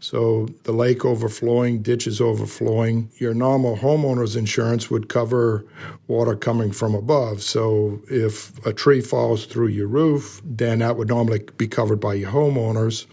So 0.00 0.48
the 0.64 0.72
lake 0.72 1.04
overflowing, 1.04 1.80
ditches 1.82 2.20
overflowing. 2.20 3.10
Your 3.18 3.34
normal 3.34 3.76
homeowner's 3.76 4.34
insurance 4.34 4.90
would 4.90 5.08
cover 5.08 5.64
water 6.08 6.34
coming 6.34 6.72
from 6.72 6.94
above. 6.94 7.40
So 7.40 8.02
if 8.10 8.64
a 8.66 8.72
tree 8.72 9.00
falls 9.00 9.46
through 9.46 9.68
your 9.68 9.86
roof, 9.86 10.42
then 10.44 10.80
that 10.80 10.96
would 10.96 11.08
normally 11.08 11.46
be 11.56 11.68
covered 11.68 12.00
by 12.00 12.14
your 12.14 12.32
homeowners. 12.32 13.06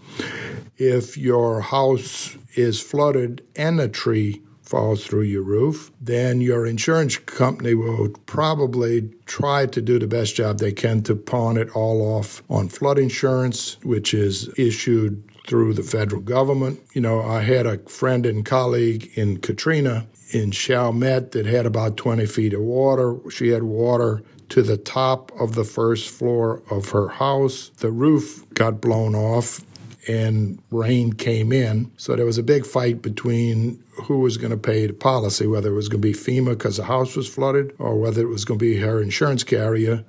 If 0.78 1.16
your 1.16 1.60
house 1.60 2.36
is 2.56 2.80
flooded 2.80 3.46
and 3.54 3.80
a 3.80 3.88
tree 3.88 4.42
falls 4.70 5.04
through 5.04 5.22
your 5.22 5.42
roof, 5.42 5.90
then 6.00 6.40
your 6.40 6.64
insurance 6.64 7.18
company 7.18 7.74
will 7.74 8.08
probably 8.26 9.10
try 9.26 9.66
to 9.66 9.82
do 9.82 9.98
the 9.98 10.06
best 10.06 10.36
job 10.36 10.58
they 10.58 10.70
can 10.72 11.02
to 11.02 11.16
pawn 11.16 11.56
it 11.56 11.68
all 11.74 12.00
off 12.00 12.42
on 12.48 12.68
flood 12.68 12.98
insurance, 12.98 13.76
which 13.82 14.14
is 14.14 14.48
issued 14.56 15.22
through 15.48 15.74
the 15.74 15.82
federal 15.82 16.22
government. 16.22 16.80
You 16.94 17.00
know, 17.00 17.20
I 17.20 17.40
had 17.40 17.66
a 17.66 17.78
friend 17.88 18.24
and 18.24 18.46
colleague 18.46 19.10
in 19.14 19.38
Katrina 19.40 20.06
in 20.30 20.52
Chalmette 20.52 21.32
that 21.32 21.46
had 21.46 21.66
about 21.66 21.96
20 21.96 22.24
feet 22.26 22.54
of 22.54 22.60
water. 22.60 23.16
She 23.28 23.48
had 23.48 23.64
water 23.64 24.22
to 24.50 24.62
the 24.62 24.76
top 24.76 25.32
of 25.40 25.56
the 25.56 25.64
first 25.64 26.08
floor 26.10 26.62
of 26.70 26.90
her 26.90 27.08
house. 27.08 27.70
The 27.78 27.90
roof 27.90 28.44
got 28.54 28.80
blown 28.80 29.16
off 29.16 29.60
and 30.08 30.62
rain 30.70 31.12
came 31.12 31.52
in. 31.52 31.90
So 31.96 32.16
there 32.16 32.24
was 32.24 32.38
a 32.38 32.42
big 32.42 32.66
fight 32.66 33.02
between 33.02 33.82
who 34.04 34.20
was 34.20 34.36
going 34.36 34.50
to 34.50 34.56
pay 34.56 34.86
the 34.86 34.92
policy, 34.92 35.46
whether 35.46 35.70
it 35.70 35.74
was 35.74 35.88
going 35.88 36.02
to 36.02 36.08
be 36.08 36.14
FEMA 36.14 36.50
because 36.50 36.76
the 36.76 36.84
house 36.84 37.16
was 37.16 37.28
flooded 37.28 37.74
or 37.78 37.96
whether 37.98 38.22
it 38.22 38.28
was 38.28 38.44
going 38.44 38.58
to 38.58 38.64
be 38.64 38.78
her 38.78 39.02
insurance 39.02 39.44
carrier 39.44 40.04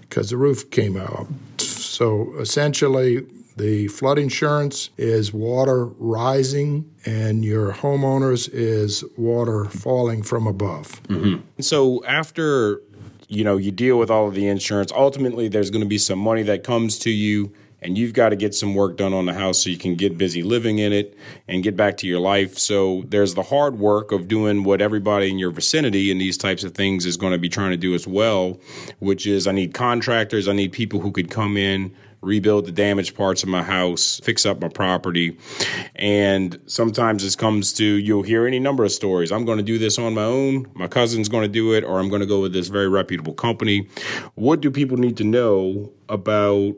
because 0.00 0.30
the 0.30 0.36
roof 0.36 0.70
came 0.70 0.96
out. 0.96 1.28
So 1.58 2.34
essentially, 2.38 3.26
the 3.56 3.88
flood 3.88 4.18
insurance 4.18 4.90
is 4.96 5.32
water 5.32 5.86
rising, 5.98 6.88
and 7.04 7.44
your 7.44 7.72
homeowners 7.72 8.48
is 8.52 9.04
water 9.16 9.64
falling 9.64 10.22
from 10.22 10.46
above. 10.46 11.02
Mm-hmm. 11.04 11.60
So 11.60 12.04
after 12.04 12.80
you 13.28 13.44
know, 13.44 13.58
you 13.58 13.70
deal 13.70 13.98
with 13.98 14.10
all 14.10 14.26
of 14.26 14.34
the 14.34 14.48
insurance. 14.48 14.90
Ultimately, 14.90 15.48
there's 15.48 15.70
going 15.70 15.82
to 15.82 15.88
be 15.88 15.98
some 15.98 16.18
money 16.18 16.42
that 16.44 16.64
comes 16.64 16.98
to 17.00 17.10
you 17.10 17.52
and 17.80 17.96
you've 17.96 18.12
got 18.12 18.30
to 18.30 18.36
get 18.36 18.54
some 18.54 18.74
work 18.74 18.96
done 18.96 19.12
on 19.12 19.26
the 19.26 19.34
house 19.34 19.62
so 19.62 19.70
you 19.70 19.78
can 19.78 19.94
get 19.94 20.18
busy 20.18 20.42
living 20.42 20.78
in 20.78 20.92
it 20.92 21.16
and 21.46 21.62
get 21.62 21.76
back 21.76 21.96
to 21.98 22.06
your 22.06 22.20
life. 22.20 22.58
So 22.58 23.04
there's 23.06 23.34
the 23.34 23.44
hard 23.44 23.78
work 23.78 24.10
of 24.10 24.28
doing 24.28 24.64
what 24.64 24.80
everybody 24.80 25.30
in 25.30 25.38
your 25.38 25.50
vicinity 25.50 26.10
and 26.10 26.20
these 26.20 26.36
types 26.36 26.64
of 26.64 26.74
things 26.74 27.06
is 27.06 27.16
going 27.16 27.32
to 27.32 27.38
be 27.38 27.48
trying 27.48 27.70
to 27.70 27.76
do 27.76 27.94
as 27.94 28.06
well, 28.06 28.58
which 28.98 29.26
is 29.26 29.46
I 29.46 29.52
need 29.52 29.74
contractors, 29.74 30.48
I 30.48 30.52
need 30.52 30.72
people 30.72 31.00
who 31.00 31.12
could 31.12 31.30
come 31.30 31.56
in, 31.56 31.94
rebuild 32.20 32.66
the 32.66 32.72
damaged 32.72 33.14
parts 33.14 33.44
of 33.44 33.48
my 33.48 33.62
house, 33.62 34.20
fix 34.24 34.44
up 34.44 34.60
my 34.60 34.68
property. 34.68 35.38
And 35.94 36.58
sometimes 36.66 37.24
it 37.24 37.38
comes 37.38 37.72
to 37.74 37.84
you'll 37.84 38.24
hear 38.24 38.46
any 38.46 38.58
number 38.58 38.84
of 38.84 38.90
stories. 38.90 39.30
I'm 39.30 39.44
going 39.44 39.58
to 39.58 39.64
do 39.64 39.78
this 39.78 39.98
on 39.98 40.14
my 40.14 40.24
own, 40.24 40.68
my 40.74 40.88
cousin's 40.88 41.28
going 41.28 41.44
to 41.44 41.48
do 41.48 41.74
it, 41.74 41.84
or 41.84 42.00
I'm 42.00 42.08
going 42.08 42.20
to 42.20 42.26
go 42.26 42.40
with 42.40 42.52
this 42.52 42.68
very 42.68 42.88
reputable 42.88 43.34
company. 43.34 43.88
What 44.34 44.60
do 44.60 44.70
people 44.70 44.96
need 44.96 45.16
to 45.18 45.24
know 45.24 45.92
about 46.08 46.74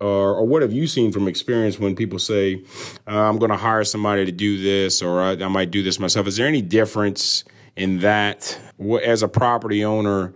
or, 0.00 0.34
or, 0.34 0.46
what 0.46 0.62
have 0.62 0.72
you 0.72 0.86
seen 0.86 1.12
from 1.12 1.28
experience 1.28 1.78
when 1.78 1.94
people 1.94 2.18
say, 2.18 2.62
uh, 3.06 3.20
I'm 3.20 3.38
going 3.38 3.50
to 3.50 3.56
hire 3.56 3.84
somebody 3.84 4.24
to 4.24 4.32
do 4.32 4.60
this, 4.60 5.02
or 5.02 5.20
I, 5.20 5.32
I, 5.32 5.48
might 5.48 5.70
do 5.70 5.82
this 5.82 6.00
myself? 6.00 6.26
Is 6.26 6.36
there 6.36 6.46
any 6.46 6.62
difference 6.62 7.44
in 7.76 8.00
that 8.00 8.58
as 9.04 9.22
a 9.22 9.28
property 9.28 9.84
owner 9.84 10.32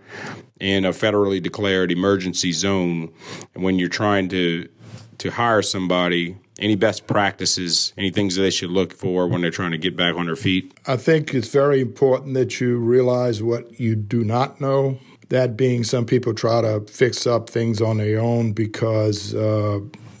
in 0.59 0.85
a 0.85 0.91
federally 0.91 1.41
declared 1.41 1.91
emergency 1.91 2.51
zone 2.51 3.11
when 3.53 3.79
you're 3.79 3.89
trying 3.89 4.29
to 4.29 4.69
to 5.17 5.31
hire 5.31 5.61
somebody? 5.61 6.37
Any 6.57 6.75
best 6.75 7.05
practices, 7.05 7.91
any 7.97 8.11
things 8.11 8.35
that 8.35 8.43
they 8.43 8.49
should 8.49 8.69
look 8.69 8.93
for 8.93 9.27
when 9.27 9.41
they're 9.41 9.51
trying 9.51 9.71
to 9.71 9.77
get 9.77 9.97
back 9.97 10.15
on 10.15 10.27
their 10.27 10.37
feet? 10.37 10.73
I 10.87 10.95
think 10.95 11.33
it's 11.33 11.49
very 11.49 11.81
important 11.81 12.33
that 12.35 12.61
you 12.61 12.77
realize 12.77 13.43
what 13.43 13.77
you 13.77 13.93
do 13.95 14.23
not 14.23 14.61
know 14.61 14.99
that 15.29 15.57
being, 15.57 15.83
some 15.83 16.05
people 16.05 16.33
try 16.33 16.61
to 16.61 16.81
fix 16.81 17.25
up 17.25 17.49
things 17.49 17.81
on 17.81 17.97
their 17.97 18.19
own 18.19 18.53
because 18.53 19.33
uh, 19.33 19.79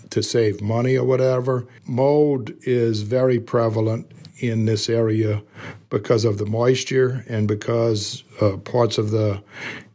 to 0.09 0.23
save 0.23 0.61
money 0.61 0.97
or 0.97 1.05
whatever. 1.05 1.67
Mold 1.85 2.51
is 2.61 3.01
very 3.01 3.39
prevalent 3.39 4.11
in 4.37 4.65
this 4.65 4.89
area 4.89 5.41
because 5.89 6.25
of 6.25 6.37
the 6.37 6.45
moisture 6.45 7.23
and 7.27 7.47
because 7.47 8.23
uh, 8.41 8.57
parts 8.57 8.97
of 8.97 9.11
the 9.11 9.41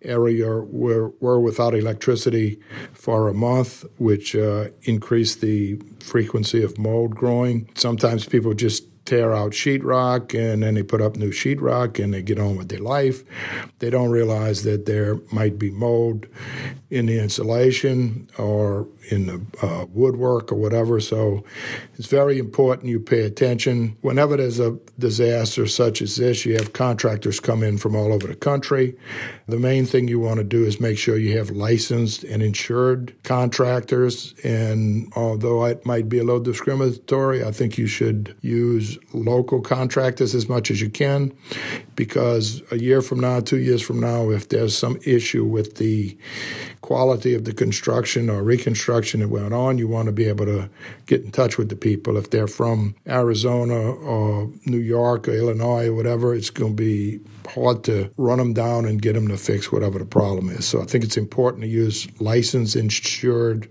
area 0.03 0.49
were, 0.49 1.11
were 1.21 1.39
without 1.39 1.75
electricity 1.75 2.59
for 2.93 3.29
a 3.29 3.35
month, 3.35 3.85
which 3.99 4.35
uh, 4.35 4.69
increased 4.83 5.41
the 5.41 5.81
frequency 6.01 6.63
of 6.63 6.79
mold 6.79 7.15
growing. 7.15 7.69
Sometimes 7.75 8.25
people 8.25 8.55
just 8.55 8.85
tear 9.11 9.35
out 9.35 9.51
sheetrock 9.51 10.39
and 10.39 10.63
then 10.63 10.75
they 10.75 10.85
put 10.85 11.03
up 11.03 11.17
new 11.17 11.33
sheetrock 11.33 12.03
and 12.03 12.15
they 12.15 12.23
get 12.23 12.39
on 12.39 12.55
with 12.55 12.69
their 12.69 12.79
life. 12.79 13.25
They 13.81 13.91
don't 13.91 14.11
realize 14.11 14.63
that 14.63 14.87
there 14.87 15.19
might 15.33 15.59
be 15.59 15.69
mold 15.73 16.27
in 16.91 17.07
the 17.07 17.19
insulation 17.21 18.29
or 18.39 18.87
in 19.11 19.27
the 19.27 19.41
uh, 19.63 19.87
woodwork 19.87 20.53
or 20.53 20.57
whatever. 20.57 21.01
So 21.01 21.43
it's 21.97 22.07
very 22.07 22.39
important 22.39 22.89
you 22.89 23.01
pay 23.01 23.23
attention. 23.23 23.97
Whenever 24.01 24.37
there's 24.37 24.61
a 24.61 24.79
disaster 24.99 25.67
such 25.67 26.03
as 26.03 26.17
this, 26.17 26.47
you 26.47 26.55
have 26.55 26.73
contractors 26.73 27.41
come 27.41 27.65
in 27.65 27.79
from 27.79 27.97
all 27.97 28.13
over 28.13 28.29
the 28.29 28.37
country. 28.37 28.97
The 29.49 29.59
main 29.59 29.87
thing 29.87 30.07
you 30.07 30.21
want 30.21 30.39
to 30.39 30.45
do 30.45 30.65
is 30.65 30.81
make 30.81 30.99
sure 30.99 31.17
you 31.17 31.37
have 31.39 31.51
licensed 31.51 32.23
and 32.23 32.43
insured 32.43 33.15
contractors. 33.25 34.35
And 34.45 35.13
although 35.17 35.65
it 35.65 35.85
might 35.85 36.09
be 36.09 36.19
a 36.19 36.25
little 36.25 36.41
discriminatory, 36.41 37.45
I 37.45 37.51
think 37.51 37.77
you 37.77 37.89
should 37.89 38.37
use 38.41 38.99
local 39.13 39.61
contractors 39.61 40.35
as 40.35 40.49
much 40.49 40.71
as 40.71 40.81
you 40.81 40.91
can 40.91 41.33
because 41.97 42.63
a 42.71 42.79
year 42.79 43.03
from 43.03 43.21
now, 43.21 43.41
two 43.41 43.59
years 43.59 43.83
from 43.83 44.01
now, 44.01 44.31
if 44.31 44.49
there's 44.49 44.77
some 44.77 44.99
issue 45.05 45.45
with 45.45 45.77
the 45.77 46.17
quality 46.81 47.35
of 47.35 47.45
the 47.45 47.53
construction 47.53 48.31
or 48.31 48.43
reconstruction 48.43 49.21
that 49.21 49.29
went 49.29 49.53
on, 49.53 49.79
you 49.79 49.87
want 49.87 50.07
to 50.07 50.13
be 50.13 50.25
able 50.25 50.47
to 50.47 50.69
get 51.07 51.23
in 51.23 51.31
touch 51.31 51.59
with 51.59 51.69
the 51.69 51.77
people. 51.77 52.17
If 52.17 52.31
they're 52.31 52.47
from 52.47 52.95
Arizona 53.07 53.79
or 53.79 54.51
New 54.67 54.79
York 54.79 55.29
or 55.29 55.33
Illinois 55.33 55.89
or 55.89 55.95
whatever, 55.95 56.35
it's 56.35 56.51
going 56.51 56.77
to 56.77 56.83
be 56.83 57.21
hard 57.55 57.85
to 57.85 58.11
run 58.17 58.39
them 58.39 58.53
down 58.53 58.85
and 58.85 59.03
get 59.03 59.15
them 59.15 59.29
to 59.29 59.37
fix 59.37 59.73
whatever 59.73 59.99
the 59.99 60.05
problem 60.05 60.49
is. 60.49 60.65
So 60.65 60.81
I 60.81 60.85
think 60.85 61.05
it's 61.05 61.17
important 61.17 61.63
to 61.63 61.69
use 61.69 62.09
licensed, 62.21 62.77
insured, 62.77 63.69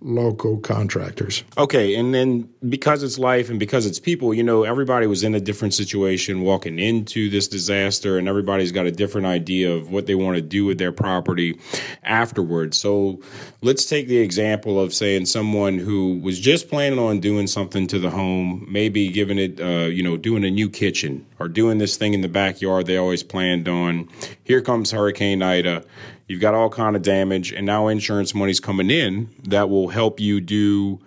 local 0.00 0.58
contractors. 0.58 1.44
Okay, 1.58 1.94
and 1.94 2.14
then 2.14 2.48
because 2.68 3.02
it's 3.02 3.18
life 3.18 3.50
and 3.50 3.58
because 3.58 3.86
it's 3.86 3.98
people, 3.98 4.32
you 4.32 4.42
know, 4.42 4.64
everybody 4.64 5.06
was 5.06 5.22
in 5.22 5.34
a 5.34 5.40
different 5.40 5.74
situation 5.74 6.40
walking 6.40 6.78
into 6.78 7.28
this 7.28 7.48
disaster, 7.48 8.18
and 8.18 8.28
everybody's 8.28 8.72
got 8.72 8.86
a 8.86 8.90
different 8.90 9.26
idea 9.26 9.72
of 9.72 9.90
what 9.90 10.06
they 10.06 10.14
want 10.14 10.36
to 10.36 10.42
do 10.42 10.64
with 10.64 10.78
their 10.78 10.92
property 10.92 11.58
afterwards. 12.02 12.78
So 12.78 13.20
let's 13.60 13.86
take 13.86 14.08
the 14.08 14.18
example 14.18 14.80
of 14.80 14.94
saying 14.94 15.26
someone 15.26 15.78
who 15.78 16.18
was 16.20 16.40
just 16.40 16.68
planning 16.68 16.98
on 16.98 17.20
doing 17.20 17.46
something 17.46 17.86
to 17.88 17.98
the 17.98 18.10
home, 18.10 18.66
maybe 18.68 19.08
giving 19.08 19.38
it, 19.38 19.60
uh, 19.60 19.88
you 19.88 20.02
know, 20.02 20.16
doing 20.16 20.44
a 20.44 20.50
new 20.50 20.70
kitchen 20.70 21.26
or 21.38 21.48
doing 21.48 21.78
this 21.78 21.96
thing 21.96 22.14
in 22.14 22.20
the 22.20 22.28
backyard 22.28 22.86
they 22.86 22.96
always 22.96 23.22
planned 23.22 23.68
on. 23.68 24.08
Here 24.44 24.62
comes 24.62 24.90
Hurricane 24.90 25.42
Ida. 25.42 25.84
You've 26.30 26.40
got 26.40 26.54
all 26.54 26.70
kind 26.70 26.94
of 26.94 27.02
damage, 27.02 27.50
and 27.50 27.66
now 27.66 27.88
insurance 27.88 28.36
money's 28.36 28.60
coming 28.60 28.88
in 28.88 29.30
that 29.48 29.68
will 29.68 29.88
help 29.88 30.20
you 30.20 30.40
do 30.40 31.00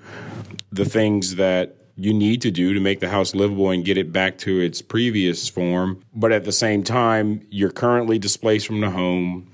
the 0.70 0.84
things 0.84 1.36
that 1.36 1.78
you 1.96 2.14
need 2.14 2.42
to 2.42 2.52
do 2.52 2.74
to 2.74 2.82
make 2.82 3.00
the 3.00 3.08
house 3.08 3.34
livable 3.34 3.70
and 3.70 3.86
get 3.86 3.98
it 3.98 4.12
back 4.12 4.38
to 4.40 4.60
its 4.60 4.82
previous 4.82 5.48
form. 5.48 6.04
But 6.14 6.34
at 6.34 6.44
the 6.44 6.52
same 6.52 6.84
time, 6.84 7.48
you're 7.50 7.72
currently 7.72 8.20
displaced 8.20 8.68
from 8.68 8.82
the 8.82 8.90
home. 8.90 9.50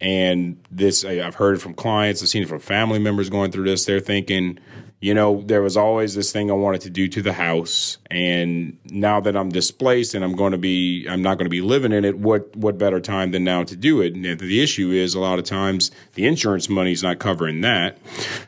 And 0.00 0.58
this, 0.70 1.04
I've 1.04 1.34
heard 1.34 1.56
it 1.56 1.60
from 1.60 1.74
clients, 1.74 2.22
I've 2.22 2.30
seen 2.30 2.44
it 2.44 2.48
from 2.48 2.60
family 2.60 2.98
members 2.98 3.28
going 3.28 3.52
through 3.52 3.64
this. 3.64 3.84
They're 3.84 4.00
thinking, 4.00 4.58
you 5.00 5.14
know, 5.14 5.42
there 5.46 5.62
was 5.62 5.78
always 5.78 6.14
this 6.14 6.30
thing 6.30 6.50
I 6.50 6.54
wanted 6.54 6.82
to 6.82 6.90
do 6.90 7.08
to 7.08 7.22
the 7.22 7.32
house. 7.32 7.96
And 8.10 8.76
now 8.84 9.18
that 9.20 9.34
I'm 9.34 9.48
displaced 9.48 10.14
and 10.14 10.22
I'm 10.22 10.36
going 10.36 10.52
to 10.52 10.58
be, 10.58 11.06
I'm 11.08 11.22
not 11.22 11.38
going 11.38 11.46
to 11.46 11.50
be 11.50 11.62
living 11.62 11.92
in 11.92 12.04
it, 12.04 12.18
what, 12.18 12.54
what 12.54 12.76
better 12.76 13.00
time 13.00 13.30
than 13.30 13.42
now 13.42 13.64
to 13.64 13.76
do 13.76 14.02
it? 14.02 14.14
And 14.14 14.24
the 14.38 14.62
issue 14.62 14.90
is 14.90 15.14
a 15.14 15.20
lot 15.20 15.38
of 15.38 15.46
times 15.46 15.90
the 16.14 16.26
insurance 16.26 16.68
money 16.68 16.92
is 16.92 17.02
not 17.02 17.18
covering 17.18 17.62
that. 17.62 17.96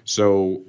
So 0.04 0.62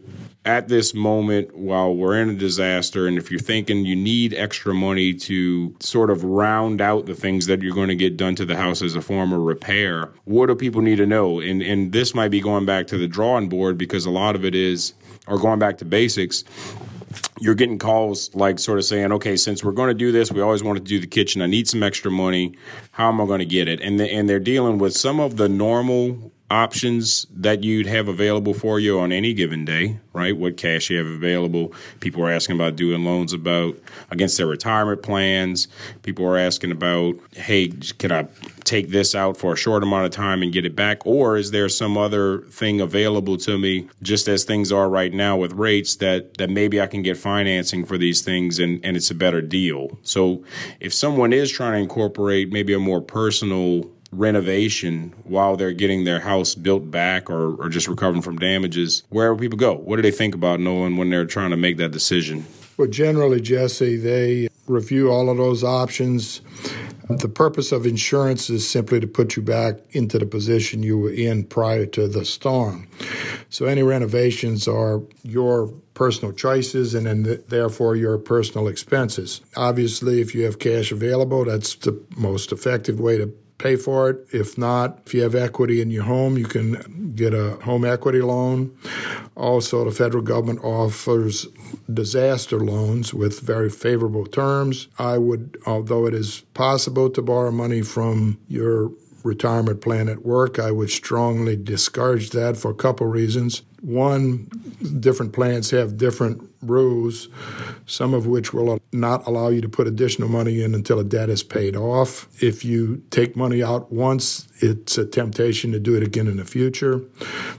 at 0.45 0.67
this 0.67 0.93
moment 0.93 1.55
while 1.55 1.95
we're 1.95 2.19
in 2.19 2.29
a 2.29 2.33
disaster 2.33 3.07
and 3.07 3.17
if 3.17 3.31
you're 3.31 3.39
thinking 3.39 3.85
you 3.85 3.95
need 3.95 4.33
extra 4.33 4.73
money 4.73 5.13
to 5.13 5.73
sort 5.79 6.09
of 6.09 6.23
round 6.23 6.81
out 6.81 7.05
the 7.05 7.15
things 7.15 7.45
that 7.45 7.61
you're 7.61 7.73
going 7.73 7.87
to 7.87 7.95
get 7.95 8.17
done 8.17 8.35
to 8.35 8.45
the 8.45 8.57
house 8.57 8.81
as 8.81 8.95
a 8.95 9.01
form 9.01 9.31
of 9.31 9.39
repair 9.39 10.11
what 10.25 10.47
do 10.47 10.55
people 10.55 10.81
need 10.81 10.97
to 10.97 11.05
know 11.05 11.39
and 11.39 11.61
and 11.61 11.93
this 11.93 12.13
might 12.13 12.29
be 12.29 12.41
going 12.41 12.65
back 12.65 12.87
to 12.87 12.97
the 12.97 13.07
drawing 13.07 13.47
board 13.47 13.77
because 13.77 14.05
a 14.05 14.11
lot 14.11 14.35
of 14.35 14.43
it 14.43 14.53
is 14.53 14.93
or 15.27 15.37
going 15.37 15.59
back 15.59 15.77
to 15.77 15.85
basics 15.85 16.43
you're 17.39 17.55
getting 17.55 17.77
calls 17.77 18.33
like 18.33 18.57
sort 18.57 18.79
of 18.79 18.85
saying, 18.85 19.11
okay, 19.11 19.35
since 19.35 19.63
we're 19.63 19.71
going 19.71 19.89
to 19.89 19.93
do 19.93 20.11
this, 20.11 20.31
we 20.31 20.41
always 20.41 20.63
want 20.63 20.77
to 20.77 20.83
do 20.83 20.99
the 20.99 21.07
kitchen. 21.07 21.41
I 21.41 21.45
need 21.45 21.67
some 21.67 21.83
extra 21.83 22.09
money. 22.09 22.55
How 22.91 23.09
am 23.09 23.19
I 23.19 23.25
going 23.25 23.39
to 23.39 23.45
get 23.45 23.67
it? 23.67 23.81
And 23.81 23.99
the, 23.99 24.09
and 24.09 24.29
they're 24.29 24.39
dealing 24.39 24.77
with 24.77 24.95
some 24.95 25.19
of 25.19 25.37
the 25.37 25.49
normal 25.49 26.31
options 26.53 27.25
that 27.31 27.63
you'd 27.63 27.87
have 27.87 28.07
available 28.07 28.53
for 28.53 28.79
you 28.79 28.99
on 28.99 29.11
any 29.11 29.33
given 29.33 29.65
day, 29.65 29.99
right? 30.13 30.37
What 30.37 30.55
cash 30.55 30.91
you 30.91 30.99
have 30.99 31.07
available. 31.07 31.73
People 31.99 32.23
are 32.23 32.29
asking 32.29 32.55
about 32.55 32.75
doing 32.75 33.03
loans 33.03 33.33
about 33.33 33.75
against 34.11 34.37
their 34.37 34.45
retirement 34.45 35.01
plans. 35.01 35.67
People 36.03 36.27
are 36.27 36.37
asking 36.37 36.71
about, 36.71 37.15
hey, 37.31 37.69
can 37.97 38.11
I 38.11 38.27
take 38.65 38.89
this 38.89 39.15
out 39.15 39.35
for 39.35 39.53
a 39.53 39.55
short 39.55 39.81
amount 39.81 40.05
of 40.05 40.11
time 40.11 40.43
and 40.43 40.53
get 40.53 40.63
it 40.63 40.75
back? 40.75 41.03
Or 41.07 41.37
is 41.37 41.49
there 41.49 41.67
some 41.69 41.97
other 41.97 42.41
thing 42.41 42.79
available 42.79 43.37
to 43.37 43.57
me 43.57 43.89
just 44.03 44.27
as 44.27 44.43
things 44.43 44.71
are 44.71 44.87
right 44.87 45.11
now 45.11 45.35
with 45.35 45.53
rates 45.53 45.95
that, 45.97 46.37
that 46.37 46.51
maybe 46.51 46.79
I 46.79 46.85
can 46.85 47.01
get 47.01 47.17
financing 47.17 47.83
for 47.83 47.97
these 47.97 48.21
things 48.21 48.59
and, 48.59 48.79
and 48.85 48.95
it's 48.95 49.09
a 49.09 49.15
better 49.15 49.41
deal? 49.41 49.97
So 50.03 50.43
if 50.79 50.93
someone 50.93 51.33
is 51.33 51.51
trying 51.51 51.73
to 51.73 51.79
incorporate 51.79 52.51
maybe 52.51 52.73
a 52.73 52.79
more 52.79 53.01
personal 53.01 53.89
renovation 54.17 55.13
while 55.23 55.55
they're 55.55 55.73
getting 55.73 56.03
their 56.03 56.19
house 56.19 56.55
built 56.55 56.89
back 56.89 57.29
or, 57.29 57.55
or 57.55 57.69
just 57.69 57.87
recovering 57.87 58.21
from 58.21 58.37
damages, 58.37 59.03
where 59.09 59.35
people 59.35 59.57
go? 59.57 59.73
What 59.75 59.97
do 59.97 60.01
they 60.01 60.11
think 60.11 60.35
about 60.35 60.59
knowing 60.59 60.97
when 60.97 61.09
they're 61.09 61.25
trying 61.25 61.51
to 61.51 61.57
make 61.57 61.77
that 61.77 61.91
decision? 61.91 62.45
Well, 62.77 62.87
generally, 62.87 63.39
Jesse, 63.39 63.97
they 63.97 64.49
review 64.67 65.11
all 65.11 65.29
of 65.29 65.37
those 65.37 65.63
options. 65.63 66.41
The 67.09 67.29
purpose 67.29 67.71
of 67.71 67.85
insurance 67.85 68.49
is 68.49 68.67
simply 68.67 68.99
to 68.99 69.07
put 69.07 69.35
you 69.35 69.43
back 69.43 69.75
into 69.91 70.17
the 70.17 70.25
position 70.25 70.81
you 70.81 70.97
were 70.97 71.11
in 71.11 71.43
prior 71.43 71.85
to 71.87 72.07
the 72.07 72.25
storm. 72.25 72.87
So, 73.49 73.65
any 73.65 73.83
renovations 73.83 74.67
are 74.67 75.01
your 75.21 75.67
personal 75.93 76.33
choices 76.33 76.95
and 76.95 77.05
then 77.05 77.43
therefore 77.49 77.95
your 77.95 78.17
personal 78.17 78.67
expenses. 78.67 79.41
Obviously, 79.55 80.21
if 80.21 80.33
you 80.33 80.43
have 80.45 80.59
cash 80.59 80.91
available, 80.91 81.45
that's 81.45 81.75
the 81.75 82.01
most 82.15 82.51
effective 82.51 82.99
way 82.99 83.17
to 83.17 83.31
pay 83.63 83.77
for 83.77 84.09
it. 84.09 84.27
If 84.33 84.57
not, 84.57 84.99
if 85.05 85.13
you 85.13 85.21
have 85.21 85.35
equity 85.35 85.81
in 85.81 85.89
your 85.89 86.03
home, 86.03 86.37
you 86.37 86.45
can 86.45 87.13
get 87.15 87.33
a 87.33 87.51
home 87.63 87.85
equity 87.85 88.21
loan. 88.21 88.77
Also, 89.35 89.85
the 89.85 89.91
federal 89.91 90.21
government 90.21 90.63
offers 90.63 91.47
disaster 91.91 92.59
loans 92.59 93.13
with 93.13 93.39
very 93.39 93.69
favorable 93.69 94.25
terms. 94.25 94.89
I 94.99 95.17
would, 95.17 95.57
although 95.65 96.05
it 96.05 96.13
is 96.13 96.41
possible 96.53 97.09
to 97.11 97.21
borrow 97.21 97.51
money 97.51 97.81
from 97.81 98.37
your 98.49 98.91
retirement 99.23 99.81
plan 99.81 100.09
at 100.09 100.25
work, 100.25 100.59
I 100.59 100.71
would 100.71 100.89
strongly 100.89 101.55
discourage 101.55 102.31
that 102.31 102.57
for 102.57 102.71
a 102.71 102.75
couple 102.75 103.07
reasons. 103.07 103.63
One, 103.81 104.49
different 104.99 105.33
plans 105.33 105.71
have 105.71 105.97
different 105.97 106.49
rules, 106.61 107.27
some 107.85 108.13
of 108.13 108.25
which 108.25 108.53
will 108.53 108.79
not 108.93 109.27
allow 109.27 109.49
you 109.49 109.59
to 109.61 109.67
put 109.67 109.87
additional 109.87 110.29
money 110.29 110.63
in 110.63 110.73
until 110.73 110.99
a 110.99 111.03
debt 111.03 111.29
is 111.29 111.43
paid 111.43 111.75
off. 111.75 112.27
If 112.41 112.63
you 112.63 113.03
take 113.11 113.35
money 113.35 113.61
out 113.61 113.91
once, 113.91 114.47
it's 114.59 114.97
a 114.97 115.05
temptation 115.05 115.73
to 115.73 115.79
do 115.79 115.95
it 115.95 116.03
again 116.03 116.27
in 116.27 116.37
the 116.37 116.45
future. 116.45 117.01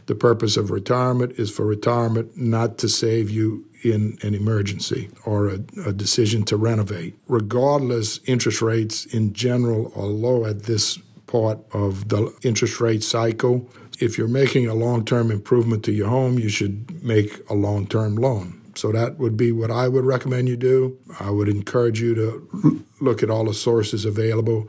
The 0.06 0.14
purpose 0.14 0.56
of 0.56 0.70
retirement 0.70 1.38
is 1.38 1.50
for 1.50 1.66
retirement, 1.66 2.36
not 2.36 2.78
to 2.78 2.88
save 2.88 3.30
you 3.30 3.66
in 3.82 4.18
an 4.22 4.34
emergency 4.34 5.10
or 5.26 5.48
a, 5.48 5.58
a, 5.84 5.92
decision 5.92 6.42
to 6.44 6.56
renovate. 6.56 7.14
Regardless, 7.28 8.18
interest 8.24 8.62
rates 8.62 9.04
in 9.04 9.34
general 9.34 9.92
are 9.94 10.06
low 10.06 10.46
at 10.46 10.62
this 10.62 10.98
part 11.34 11.58
of 11.72 12.10
the 12.10 12.32
interest 12.44 12.80
rate 12.80 13.02
cycle. 13.02 13.68
If 13.98 14.16
you're 14.16 14.28
making 14.28 14.68
a 14.68 14.74
long 14.74 15.04
term 15.04 15.32
improvement 15.32 15.84
to 15.86 15.92
your 15.92 16.08
home, 16.08 16.38
you 16.38 16.48
should 16.48 17.02
make 17.02 17.40
a 17.50 17.54
long 17.54 17.88
term 17.88 18.14
loan. 18.14 18.60
So 18.76 18.92
that 18.92 19.18
would 19.18 19.36
be 19.36 19.50
what 19.50 19.72
I 19.72 19.88
would 19.88 20.04
recommend 20.04 20.48
you 20.48 20.56
do. 20.56 20.96
I 21.18 21.30
would 21.30 21.48
encourage 21.48 22.00
you 22.00 22.14
to 22.14 22.84
look 23.00 23.24
at 23.24 23.30
all 23.30 23.46
the 23.46 23.54
sources 23.54 24.04
available, 24.04 24.68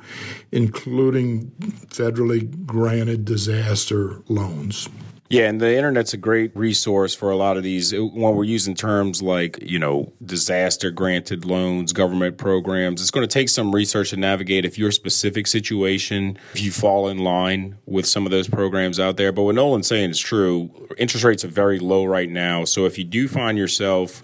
including 0.52 1.52
federally 1.90 2.66
granted 2.66 3.26
disaster 3.26 4.22
loans. 4.28 4.90
Yeah, 5.36 5.50
and 5.50 5.60
the 5.60 5.76
internet's 5.76 6.14
a 6.14 6.18
great 6.18 6.56
resource 6.56 7.14
for 7.14 7.30
a 7.30 7.36
lot 7.36 7.58
of 7.58 7.64
these. 7.64 7.94
Uh, 7.94 7.98
when 8.06 8.36
we're 8.36 8.46
using 8.46 8.74
terms 8.74 9.22
like, 9.22 9.60
you 9.62 9.78
know, 9.78 10.14
disaster 10.24 10.92
granted 10.92 11.44
loans, 11.44 11.92
government 11.92 12.38
programs, 12.38 13.02
it's 13.02 13.12
going 13.12 13.28
to 13.28 13.34
take 13.34 13.50
some 13.50 13.76
research 13.76 14.12
to 14.12 14.16
navigate 14.16 14.64
if 14.64 14.78
your 14.78 14.92
specific 14.92 15.46
situation, 15.48 16.38
if 16.54 16.62
you 16.62 16.72
fall 16.72 17.10
in 17.10 17.18
line 17.18 17.78
with 17.86 18.06
some 18.06 18.26
of 18.26 18.32
those 18.32 18.48
programs 18.48 18.98
out 18.98 19.18
there. 19.18 19.34
But 19.34 19.44
what 19.44 19.56
Nolan's 19.56 19.88
saying 19.88 20.12
is 20.12 20.20
true. 20.20 20.72
Interest 20.98 21.26
rates 21.26 21.44
are 21.44 21.50
very 21.50 21.80
low 21.80 22.06
right 22.06 22.30
now. 22.30 22.64
So 22.64 22.86
if 22.86 22.98
you 22.98 23.04
do 23.04 23.28
find 23.28 23.58
yourself 23.58 24.24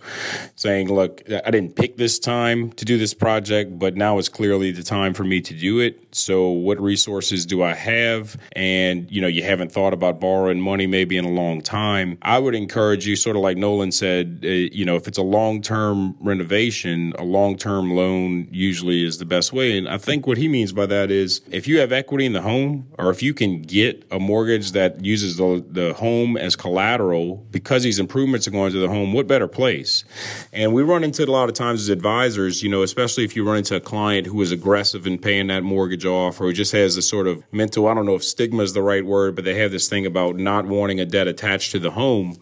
saying, 0.55 0.87
look, 0.87 1.23
I 1.29 1.51
didn't 1.51 1.75
pick 1.75 1.97
this 1.97 2.19
time 2.19 2.71
to 2.73 2.85
do 2.85 2.97
this 2.97 3.13
project, 3.13 3.77
but 3.77 3.97
now 3.97 4.17
is 4.17 4.29
clearly 4.29 4.71
the 4.71 4.83
time 4.83 5.13
for 5.13 5.25
me 5.25 5.41
to 5.41 5.53
do 5.53 5.79
it. 5.79 6.15
So 6.15 6.51
what 6.51 6.79
resources 6.79 7.45
do 7.45 7.63
I 7.63 7.73
have? 7.73 8.37
And, 8.53 9.11
you 9.11 9.19
know, 9.19 9.27
you 9.27 9.43
haven't 9.43 9.73
thought 9.73 9.91
about 9.91 10.21
borrowing 10.21 10.61
money 10.61 10.87
maybe 10.87 11.00
in 11.09 11.25
a 11.25 11.29
long 11.29 11.61
time, 11.61 12.17
I 12.21 12.39
would 12.39 12.55
encourage 12.55 13.07
you, 13.07 13.15
sort 13.15 13.35
of 13.35 13.41
like 13.41 13.57
Nolan 13.57 13.91
said, 13.91 14.41
uh, 14.43 14.47
you 14.47 14.85
know, 14.85 14.95
if 14.95 15.07
it's 15.07 15.17
a 15.17 15.23
long 15.23 15.61
term 15.61 16.15
renovation, 16.19 17.13
a 17.17 17.23
long 17.23 17.57
term 17.57 17.93
loan 17.93 18.47
usually 18.51 19.03
is 19.05 19.17
the 19.17 19.25
best 19.25 19.53
way. 19.53 19.77
And 19.77 19.87
I 19.87 19.97
think 19.97 20.27
what 20.27 20.37
he 20.37 20.47
means 20.47 20.71
by 20.71 20.85
that 20.87 21.11
is 21.11 21.41
if 21.51 21.67
you 21.67 21.79
have 21.79 21.91
equity 21.91 22.25
in 22.25 22.33
the 22.33 22.41
home 22.41 22.87
or 22.97 23.09
if 23.09 23.23
you 23.23 23.33
can 23.33 23.61
get 23.61 24.05
a 24.11 24.19
mortgage 24.19 24.71
that 24.71 25.03
uses 25.03 25.37
the, 25.37 25.63
the 25.69 25.93
home 25.93 26.37
as 26.37 26.55
collateral 26.55 27.37
because 27.51 27.83
these 27.83 27.99
improvements 27.99 28.47
are 28.47 28.51
going 28.51 28.71
to 28.71 28.79
the 28.79 28.89
home, 28.89 29.13
what 29.13 29.27
better 29.27 29.47
place? 29.47 30.03
And 30.51 30.73
we 30.73 30.83
run 30.83 31.03
into 31.03 31.23
it 31.23 31.29
a 31.29 31.31
lot 31.31 31.49
of 31.49 31.55
times 31.55 31.81
as 31.81 31.89
advisors, 31.89 32.63
you 32.63 32.69
know, 32.69 32.83
especially 32.83 33.23
if 33.23 33.35
you 33.35 33.45
run 33.45 33.57
into 33.57 33.75
a 33.75 33.79
client 33.79 34.27
who 34.27 34.41
is 34.41 34.51
aggressive 34.51 35.07
in 35.07 35.17
paying 35.17 35.47
that 35.47 35.63
mortgage 35.63 36.05
off 36.05 36.41
or 36.41 36.51
just 36.51 36.71
has 36.73 36.95
this 36.95 37.07
sort 37.07 37.27
of 37.27 37.43
mental, 37.51 37.87
I 37.87 37.93
don't 37.93 38.05
know 38.05 38.15
if 38.15 38.23
stigma 38.23 38.63
is 38.63 38.73
the 38.73 38.81
right 38.81 39.05
word, 39.05 39.35
but 39.35 39.45
they 39.45 39.55
have 39.55 39.71
this 39.71 39.87
thing 39.87 40.05
about 40.05 40.35
not 40.35 40.65
wanting 40.65 40.80
wanting 40.81 40.99
a 40.99 41.05
debt 41.05 41.27
attached 41.27 41.71
to 41.71 41.79
the 41.79 41.91
home. 41.91 42.35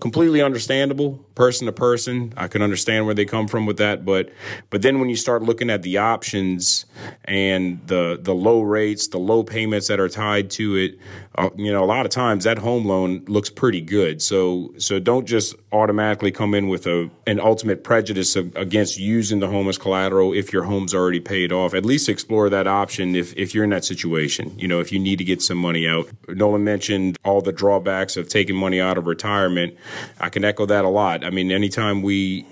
Completely 0.00 0.42
understandable, 0.42 1.18
person 1.34 1.66
to 1.66 1.72
person. 1.72 2.32
I 2.36 2.46
can 2.46 2.60
understand 2.60 3.06
where 3.06 3.14
they 3.14 3.24
come 3.24 3.48
from 3.48 3.64
with 3.64 3.78
that, 3.78 4.04
but 4.04 4.30
but 4.68 4.82
then 4.82 5.00
when 5.00 5.08
you 5.08 5.16
start 5.16 5.42
looking 5.42 5.70
at 5.70 5.82
the 5.82 5.96
options 5.96 6.84
and 7.24 7.80
the 7.86 8.18
the 8.20 8.34
low 8.34 8.60
rates, 8.60 9.08
the 9.08 9.18
low 9.18 9.42
payments 9.42 9.88
that 9.88 9.98
are 9.98 10.10
tied 10.10 10.50
to 10.50 10.76
it, 10.76 10.98
uh, 11.36 11.48
you 11.56 11.72
know, 11.72 11.82
a 11.82 11.86
lot 11.96 12.04
of 12.04 12.12
times 12.12 12.44
that 12.44 12.58
home 12.58 12.84
loan 12.84 13.24
looks 13.26 13.48
pretty 13.48 13.80
good. 13.80 14.20
So 14.20 14.74
so 14.76 14.98
don't 14.98 15.26
just 15.26 15.54
automatically 15.72 16.30
come 16.30 16.54
in 16.54 16.68
with 16.68 16.86
a 16.86 17.10
an 17.26 17.40
ultimate 17.40 17.82
prejudice 17.82 18.36
of, 18.36 18.54
against 18.56 18.98
using 18.98 19.40
the 19.40 19.48
home 19.48 19.68
as 19.68 19.78
collateral 19.78 20.34
if 20.34 20.52
your 20.52 20.64
home's 20.64 20.94
already 20.94 21.20
paid 21.20 21.50
off. 21.50 21.72
At 21.72 21.86
least 21.86 22.10
explore 22.10 22.50
that 22.50 22.66
option 22.66 23.16
if 23.16 23.34
if 23.36 23.54
you're 23.54 23.64
in 23.64 23.70
that 23.70 23.86
situation. 23.86 24.58
You 24.58 24.68
know, 24.68 24.80
if 24.80 24.92
you 24.92 24.98
need 24.98 25.16
to 25.16 25.24
get 25.24 25.40
some 25.40 25.58
money 25.58 25.88
out. 25.88 26.08
Nolan 26.28 26.62
mentioned 26.62 27.16
all 27.24 27.40
the 27.40 27.52
drawbacks 27.52 27.85
drawbacks 27.86 28.16
of 28.16 28.28
taking 28.28 28.56
money 28.56 28.80
out 28.80 28.98
of 28.98 29.06
retirement. 29.06 29.76
I 30.20 30.28
can 30.28 30.44
echo 30.44 30.66
that 30.66 30.84
a 30.84 30.88
lot. 30.88 31.24
I 31.24 31.30
mean, 31.30 31.52
anytime 31.52 32.02
we 32.02 32.44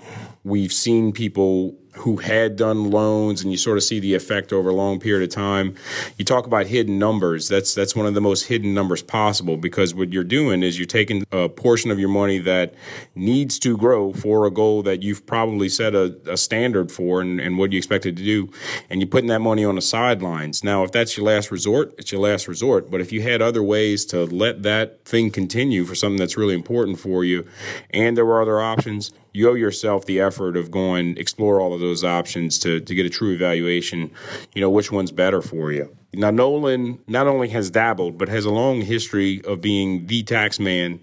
we've 0.43 0.71
seen 0.73 1.11
people 1.11 1.75
who 1.97 2.17
had 2.17 2.55
done 2.55 2.91
loans 2.91 3.41
and 3.41 3.51
you 3.51 3.57
sort 3.57 3.77
of 3.77 3.83
see 3.83 3.99
the 3.99 4.13
effect 4.13 4.51
over 4.51 4.69
a 4.69 4.73
long 4.73 4.99
period 4.99 5.23
of 5.27 5.33
time. 5.33 5.75
You 6.17 6.25
talk 6.25 6.45
about 6.45 6.67
hidden 6.67 6.99
numbers. 6.99 7.47
That's 7.47 7.73
that's 7.73 7.95
one 7.95 8.05
of 8.05 8.13
the 8.13 8.21
most 8.21 8.43
hidden 8.47 8.73
numbers 8.73 9.01
possible 9.01 9.57
because 9.57 9.95
what 9.95 10.11
you're 10.11 10.23
doing 10.23 10.61
is 10.61 10.77
you're 10.77 10.85
taking 10.85 11.23
a 11.31 11.49
portion 11.49 11.91
of 11.91 11.99
your 11.99 12.09
money 12.09 12.39
that 12.39 12.73
needs 13.15 13.59
to 13.59 13.77
grow 13.77 14.13
for 14.13 14.45
a 14.45 14.51
goal 14.51 14.83
that 14.83 15.03
you've 15.03 15.25
probably 15.25 15.69
set 15.69 15.95
a, 15.95 16.15
a 16.27 16.37
standard 16.37 16.91
for 16.91 17.21
and, 17.21 17.39
and 17.39 17.57
what 17.57 17.71
you 17.71 17.77
expect 17.77 18.05
it 18.05 18.15
to 18.17 18.23
do, 18.23 18.51
and 18.89 19.01
you're 19.01 19.09
putting 19.09 19.29
that 19.29 19.39
money 19.39 19.63
on 19.63 19.75
the 19.75 19.81
sidelines. 19.81 20.63
Now, 20.63 20.83
if 20.83 20.91
that's 20.91 21.17
your 21.17 21.25
last 21.25 21.51
resort, 21.51 21.93
it's 21.97 22.11
your 22.11 22.21
last 22.21 22.47
resort. 22.47 22.91
But 22.91 23.01
if 23.01 23.11
you 23.11 23.21
had 23.21 23.41
other 23.41 23.63
ways 23.63 24.05
to 24.07 24.25
let 24.25 24.63
that 24.63 25.05
thing 25.05 25.31
continue 25.31 25.85
for 25.85 25.95
something 25.95 26.17
that's 26.17 26.37
really 26.37 26.55
important 26.55 26.99
for 26.99 27.23
you, 27.23 27.45
and 27.91 28.17
there 28.17 28.25
were 28.25 28.41
other 28.41 28.59
options, 28.61 29.11
you 29.35 29.49
owe 29.49 29.53
yourself 29.53 30.05
the 30.05 30.19
effort 30.19 30.55
of 30.55 30.71
going 30.71 31.17
explore 31.17 31.59
all 31.59 31.73
of 31.73 31.79
those 31.79 32.03
options 32.03 32.57
to, 32.59 32.79
to 32.79 32.95
get 32.95 33.05
a 33.05 33.09
true 33.09 33.33
evaluation, 33.33 34.11
you 34.53 34.61
know, 34.61 34.69
which 34.69 34.91
one's 34.91 35.11
better 35.11 35.41
for 35.41 35.71
you. 35.71 35.95
Now, 36.13 36.31
Nolan 36.31 36.99
not 37.07 37.27
only 37.27 37.49
has 37.49 37.69
dabbled, 37.69 38.17
but 38.17 38.29
has 38.29 38.45
a 38.45 38.51
long 38.51 38.81
history 38.81 39.43
of 39.43 39.59
being 39.59 40.07
the 40.07 40.23
tax 40.23 40.59
man 40.59 41.01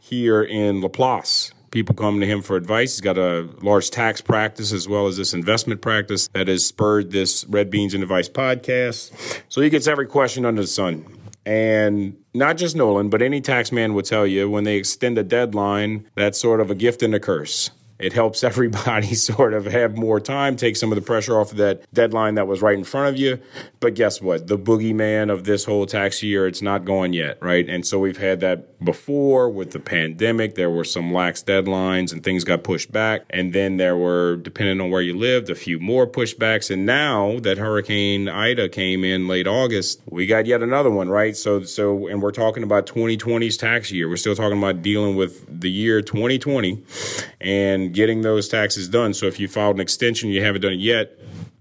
here 0.00 0.42
in 0.42 0.80
Laplace. 0.80 1.52
People 1.70 1.94
come 1.94 2.20
to 2.20 2.26
him 2.26 2.40
for 2.40 2.56
advice. 2.56 2.94
He's 2.94 3.00
got 3.00 3.18
a 3.18 3.48
large 3.60 3.90
tax 3.90 4.20
practice 4.20 4.72
as 4.72 4.88
well 4.88 5.06
as 5.06 5.16
this 5.16 5.34
investment 5.34 5.82
practice 5.82 6.28
that 6.28 6.48
has 6.48 6.64
spurred 6.64 7.10
this 7.10 7.44
Red 7.46 7.68
Beans 7.68 7.94
and 7.94 8.02
Advice 8.02 8.28
podcast. 8.28 9.42
So 9.48 9.60
he 9.60 9.68
gets 9.70 9.88
every 9.88 10.06
question 10.06 10.46
under 10.46 10.62
the 10.62 10.68
sun. 10.68 11.04
And 11.46 12.16
not 12.32 12.56
just 12.56 12.74
Nolan, 12.74 13.10
but 13.10 13.22
any 13.22 13.40
tax 13.40 13.70
man 13.70 13.94
would 13.94 14.06
tell 14.06 14.26
you 14.26 14.48
when 14.50 14.64
they 14.64 14.76
extend 14.76 15.18
a 15.18 15.24
deadline, 15.24 16.08
that's 16.14 16.40
sort 16.40 16.60
of 16.60 16.70
a 16.70 16.74
gift 16.74 17.02
and 17.02 17.14
a 17.14 17.20
curse. 17.20 17.70
It 17.98 18.12
helps 18.12 18.42
everybody 18.44 19.14
sort 19.14 19.54
of 19.54 19.66
have 19.66 19.96
more 19.96 20.20
time, 20.20 20.56
take 20.56 20.76
some 20.76 20.90
of 20.90 20.96
the 20.96 21.02
pressure 21.02 21.38
off 21.38 21.52
of 21.52 21.58
that 21.58 21.84
deadline 21.92 22.34
that 22.34 22.46
was 22.46 22.62
right 22.62 22.76
in 22.76 22.84
front 22.84 23.14
of 23.14 23.20
you. 23.20 23.38
But 23.80 23.94
guess 23.94 24.20
what? 24.20 24.46
The 24.46 24.58
boogeyman 24.58 25.32
of 25.32 25.44
this 25.44 25.64
whole 25.64 25.86
tax 25.86 26.22
year, 26.22 26.46
it's 26.46 26.62
not 26.62 26.84
going 26.84 27.12
yet, 27.12 27.38
right? 27.40 27.68
And 27.68 27.86
so 27.86 27.98
we've 27.98 28.16
had 28.16 28.40
that 28.40 28.73
before 28.84 29.48
with 29.48 29.72
the 29.72 29.80
pandemic. 29.80 30.54
There 30.54 30.70
were 30.70 30.84
some 30.84 31.12
lax 31.12 31.42
deadlines 31.42 32.12
and 32.12 32.22
things 32.22 32.44
got 32.44 32.62
pushed 32.62 32.92
back. 32.92 33.22
And 33.30 33.52
then 33.52 33.76
there 33.76 33.96
were, 33.96 34.36
depending 34.36 34.80
on 34.80 34.90
where 34.90 35.02
you 35.02 35.16
lived, 35.16 35.50
a 35.50 35.54
few 35.54 35.78
more 35.78 36.06
pushbacks. 36.06 36.70
And 36.70 36.86
now 36.86 37.38
that 37.40 37.58
Hurricane 37.58 38.28
Ida 38.28 38.68
came 38.68 39.04
in 39.04 39.26
late 39.28 39.46
August, 39.46 40.00
we 40.08 40.26
got 40.26 40.46
yet 40.46 40.62
another 40.62 40.90
one, 40.90 41.08
right? 41.08 41.36
So, 41.36 41.62
so, 41.62 42.06
and 42.06 42.22
we're 42.22 42.30
talking 42.30 42.62
about 42.62 42.86
2020's 42.86 43.56
tax 43.56 43.90
year. 43.90 44.08
We're 44.08 44.16
still 44.16 44.36
talking 44.36 44.58
about 44.58 44.82
dealing 44.82 45.16
with 45.16 45.60
the 45.60 45.70
year 45.70 46.02
2020. 46.02 46.82
And 47.40 47.92
getting 47.92 48.22
those 48.22 48.48
taxes 48.48 48.88
done. 48.88 49.14
So 49.14 49.26
if 49.26 49.38
you 49.38 49.48
filed 49.48 49.76
an 49.76 49.80
extension, 49.80 50.30
you 50.30 50.42
haven't 50.42 50.62
done 50.62 50.72
it 50.72 50.80
yet, 50.80 51.18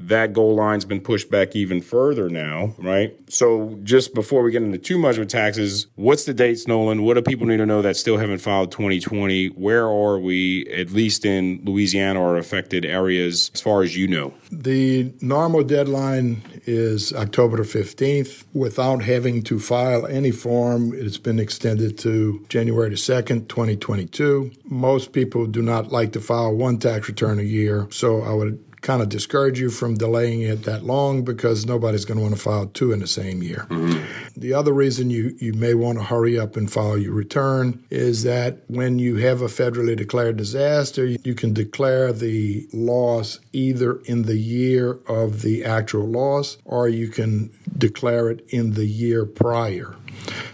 that 0.08 0.34
goal 0.34 0.56
line's 0.56 0.86
been 0.86 1.02
pushed 1.02 1.30
back 1.30 1.56
even 1.56 1.82
further 1.82 2.30
now, 2.30 2.76
right? 2.78 3.16
So 3.30 3.80
just 3.84 4.14
before 4.14 4.44
we 4.44 4.52
get 4.52 4.64
into 4.64 4.78
too 4.78 4.98
much 4.98 5.18
of 5.18 5.28
taxes, 5.28 5.88
what's 5.96 6.26
the 6.26 6.34
dates, 6.34 6.68
Nolan? 6.68 7.04
What 7.04 7.16
do 7.16 7.22
people 7.22 7.48
need 7.48 7.58
to 7.58 7.66
know 7.66 7.82
that 7.82 7.98
still 7.98 8.18
haven't 8.18 8.40
filed 8.40 8.72
2020? 8.72 9.48
Where 9.48 9.86
are 9.86 10.20
we, 10.20 10.68
at 10.72 10.92
least 10.92 11.26
in 11.26 11.62
Louisiana 11.64 12.22
or 12.22 12.38
affected 12.38 12.86
areas, 12.86 13.52
as 13.54 13.62
far 13.62 13.84
as 13.84 13.96
you 13.96 14.08
know? 14.08 14.34
The 14.52 15.14
normal 15.22 15.64
deadline 15.64 16.42
is 16.66 17.14
October 17.14 17.58
15th. 17.60 18.46
Without 18.54 19.04
having 19.04 19.42
to 19.44 19.60
file 19.60 20.06
any 20.08 20.32
form, 20.32 20.94
it's 20.94 21.18
been 21.18 21.40
extended 21.40 21.98
to 22.00 22.46
January 22.50 22.92
2nd, 22.92 23.48
2022. 23.48 24.52
Most 24.66 25.14
people 25.14 25.46
do 25.46 25.62
not 25.62 25.92
like 25.92 26.12
to 26.14 26.22
file 26.22 26.54
one 26.54 26.78
tax 26.78 27.08
return 27.08 27.40
a 27.40 27.44
year, 27.44 27.88
so 27.90 28.22
I 28.22 28.34
would 28.34 28.64
kind 28.84 29.02
of 29.02 29.10
discourage 29.10 29.60
you 29.60 29.70
from 29.70 29.96
delaying 29.96 30.42
it 30.42 30.64
that 30.64 30.84
long 30.84 31.24
because 31.24 31.66
nobody's 31.66 32.06
going 32.06 32.18
to 32.18 32.22
want 32.22 32.36
to 32.36 32.42
file 32.42 32.68
two 32.68 32.92
in 32.92 33.00
the 33.00 33.08
same 33.08 33.42
year. 33.42 33.66
Mm-hmm. 33.70 34.40
The 34.40 34.54
other 34.54 34.74
reason 34.74 35.10
you, 35.10 35.36
you 35.40 35.54
may 35.54 35.74
want 35.74 35.98
to 35.98 36.04
hurry 36.04 36.38
up 36.38 36.56
and 36.56 36.72
file 36.72 36.98
your 36.98 37.14
return 37.14 37.84
is 37.90 38.24
that 38.24 38.60
when 38.68 39.00
you 39.00 39.16
have 39.18 39.42
a 39.42 39.48
federally 39.48 39.96
declared 39.96 40.38
disaster, 40.38 41.06
you 41.06 41.34
can 41.34 41.54
declare 41.54 42.12
the 42.12 42.68
loss 42.74 43.40
either 43.54 44.02
in 44.06 44.24
the 44.24 44.38
year 44.38 45.00
of 45.08 45.42
the 45.42 45.64
actual 45.64 46.06
loss 46.06 46.58
or 46.66 46.90
you 46.90 47.08
can 47.08 47.50
declare 47.78 48.30
it 48.30 48.46
in 48.50 48.74
the 48.74 48.86
year 48.86 49.26
prior. 49.26 49.96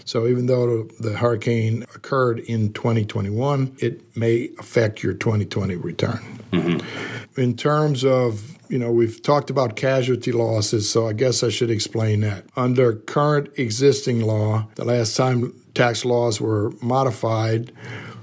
So 0.06 0.28
even 0.28 0.46
though 0.46 0.84
the 1.00 1.18
hurricane 1.18 1.84
occurred 1.96 2.40
in 2.40 2.74
2021, 2.74 3.78
it 3.80 4.16
may 4.16 4.50
affect 4.60 5.04
your 5.04 5.14
2020 5.14 5.76
return. 5.76 6.40
Mm-hmm. 6.52 7.29
In 7.40 7.56
terms 7.56 8.04
of 8.04 8.60
you 8.70 8.78
know, 8.78 8.92
we've 8.92 9.22
talked 9.22 9.50
about 9.50 9.76
casualty 9.76 10.32
losses, 10.32 10.90
so 10.90 11.08
I 11.08 11.14
guess 11.14 11.42
I 11.42 11.50
should 11.50 11.72
explain 11.72 12.22
that. 12.22 12.46
Under 12.56 12.94
current 12.94 13.50
existing 13.58 14.22
law, 14.22 14.68
the 14.76 14.86
last 14.86 15.18
time 15.18 15.54
tax 15.74 16.06
laws 16.06 16.40
were 16.40 16.72
modified 16.82 17.72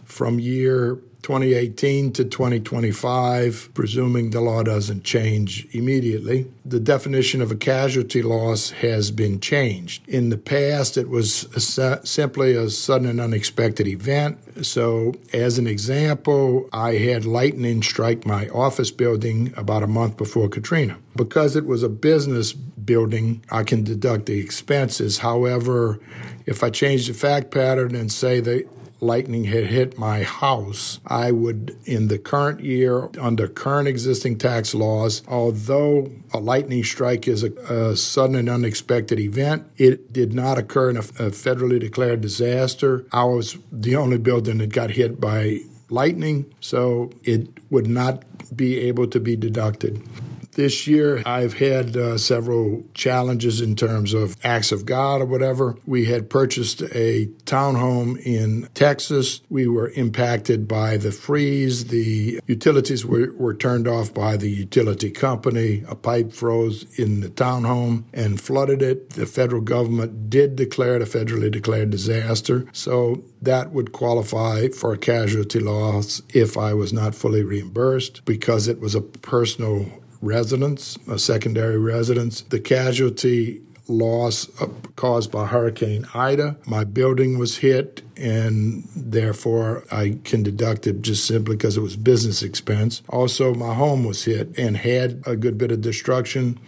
from 0.05 0.39
year 0.39 1.01
2018 1.27 2.13
to 2.13 2.25
2025, 2.25 3.71
presuming 3.75 4.31
the 4.31 4.41
law 4.41 4.63
doesn't 4.63 5.03
change 5.03 5.67
immediately. 5.73 6.47
The 6.65 6.79
definition 6.79 7.43
of 7.43 7.51
a 7.51 7.57
casualty 7.57 8.23
loss 8.23 8.71
has 8.71 9.11
been 9.11 9.41
changed. 9.41 10.07
In 10.07 10.29
the 10.29 10.39
past, 10.39 10.97
it 10.97 11.09
was 11.09 11.43
a, 11.79 12.07
simply 12.07 12.55
a 12.55 12.71
sudden 12.71 13.09
and 13.09 13.21
unexpected 13.21 13.89
event. 13.89 14.39
So, 14.65 15.15
as 15.33 15.59
an 15.59 15.67
example, 15.67 16.69
I 16.73 16.93
had 16.93 17.25
lightning 17.25 17.83
strike 17.83 18.25
my 18.25 18.49
office 18.51 18.93
building 18.93 19.53
about 19.57 19.83
a 19.83 19.89
month 19.89 20.17
before 20.17 20.49
Katrina. 20.49 20.97
Because 21.17 21.57
it 21.57 21.67
was 21.67 21.83
a 21.83 21.89
business 21.89 22.53
building, 22.53 23.43
I 23.51 23.65
can 23.65 23.83
deduct 23.83 24.27
the 24.27 24.39
expenses. 24.39 25.19
However, 25.19 25.99
if 26.47 26.63
I 26.63 26.71
change 26.71 27.09
the 27.09 27.15
fact 27.15 27.51
pattern 27.51 27.97
and 27.97 28.13
say 28.13 28.39
that 28.39 28.69
lightning 29.01 29.45
had 29.45 29.67
hit 29.67 29.99
my 29.99 30.23
house, 30.23 31.01
I 31.07 31.31
would, 31.31 31.77
in 31.85 32.09
the 32.09 32.19
current 32.19 32.61
year, 32.61 33.09
under 33.21 33.49
current 33.49 33.89
existing 33.89 34.39
tax 34.39 34.75
laws, 34.75 35.23
although 35.29 36.11
a 36.33 36.39
lightning 36.39 36.85
strike 36.85 37.29
is 37.29 37.43
a, 37.43 37.53
a 37.73 37.97
sudden 37.97 38.37
and 38.37 38.49
unexpected 38.49 39.21
event, 39.21 39.67
it 39.77 40.13
did 40.13 40.33
not 40.33 40.59
occur 40.59 40.91
in 40.91 40.97
a, 40.97 41.01
a 41.01 41.31
federally 41.31 41.81
declared 41.81 42.21
disaster. 42.21 43.07
I 43.13 43.25
was 43.25 43.59
the 43.71 43.97
only 43.97 44.19
building 44.19 44.59
that 44.59 44.73
got 44.73 44.91
hit 44.91 45.21
by 45.21 45.61
lightning, 45.89 46.53
so 46.61 47.11
it 47.23 47.49
would 47.71 47.87
not 47.87 48.25
be 48.57 48.79
able 48.81 49.07
to 49.09 49.21
be 49.21 49.37
deducted. 49.37 50.03
This 50.57 50.87
year, 50.87 51.23
I've 51.27 51.53
had 51.53 51.99
uh, 51.99 52.17
several 52.17 52.83
challenges 52.95 53.61
in 53.61 53.77
terms 53.77 54.15
of 54.15 54.39
acts 54.43 54.73
of 54.73 54.87
God 54.87 55.21
or 55.21 55.27
whatever. 55.27 55.77
We 55.85 56.07
had 56.07 56.31
purchased 56.31 56.81
a 56.81 57.27
townhome 57.45 58.19
in 58.25 58.67
Texas. 58.73 59.43
We 59.51 59.69
were 59.69 59.91
impacted 59.91 60.67
by 60.67 60.97
the 60.97 61.13
freeze. 61.13 61.89
The 61.89 62.41
utilities 62.47 63.05
were, 63.05 63.35
were 63.35 63.53
turned 63.53 63.87
off 63.87 64.15
by 64.15 64.39
the 64.39 64.49
utility 64.49 65.11
company. 65.11 65.85
A 65.89 65.95
pipe 65.95 66.33
froze 66.33 66.87
in 66.99 67.21
the 67.21 67.29
townhome 67.29 68.05
and 68.15 68.41
flooded 68.41 68.81
it. 68.81 69.11
The 69.11 69.27
federal 69.27 69.61
government 69.61 70.31
did 70.31 70.57
declare 70.57 70.97
it 70.97 71.03
a 71.03 71.05
federally 71.05 71.51
declared 71.51 71.91
disaster. 71.91 72.65
So 72.73 73.23
that 73.43 73.73
would 73.73 73.93
qualify 73.93 74.69
for 74.69 74.95
a 74.95 74.99
casualty 74.99 75.61
loss 75.61 76.23
if 76.33 76.57
I 76.57 76.73
was 76.73 76.95
not 76.95 77.15
fully 77.15 77.43
reimbursed 77.43 78.25
because 78.25 78.69
it 78.69 78.81
was 78.81 78.95
a 78.95 79.03
personal 79.03 79.93
residence, 80.21 80.99
a 81.09 81.19
secondary 81.19 81.79
residence. 81.79 82.43
The 82.43 82.61
casualty 82.61 83.63
loss 83.89 84.49
uh, 84.61 84.67
caused 84.97 85.31
by 85.31 85.47
Hurricane 85.47 86.07
Ida. 86.15 86.57
My 86.67 86.85
building 86.85 87.39
was 87.39 87.59
hit, 87.59 88.03
and 88.17 88.83
therefore 88.97 89.85
I 89.91 90.19
can 90.25 90.43
deduct 90.43 90.87
it 90.87 91.03
just 91.03 91.27
simply 91.27 91.57
because 91.57 91.77
it 91.77 91.83
was 91.83 91.97
business 91.97 92.43
expense. 92.43 93.03
Also, 93.09 93.55
my 93.55 93.75
home 93.75 94.05
was 94.05 94.25
hit 94.25 94.59
and 94.59 94.77
had 94.77 95.23
a 95.27 95.37
good 95.37 95.59
bit 95.59 95.71
of 95.71 95.81
destruction 95.81 96.59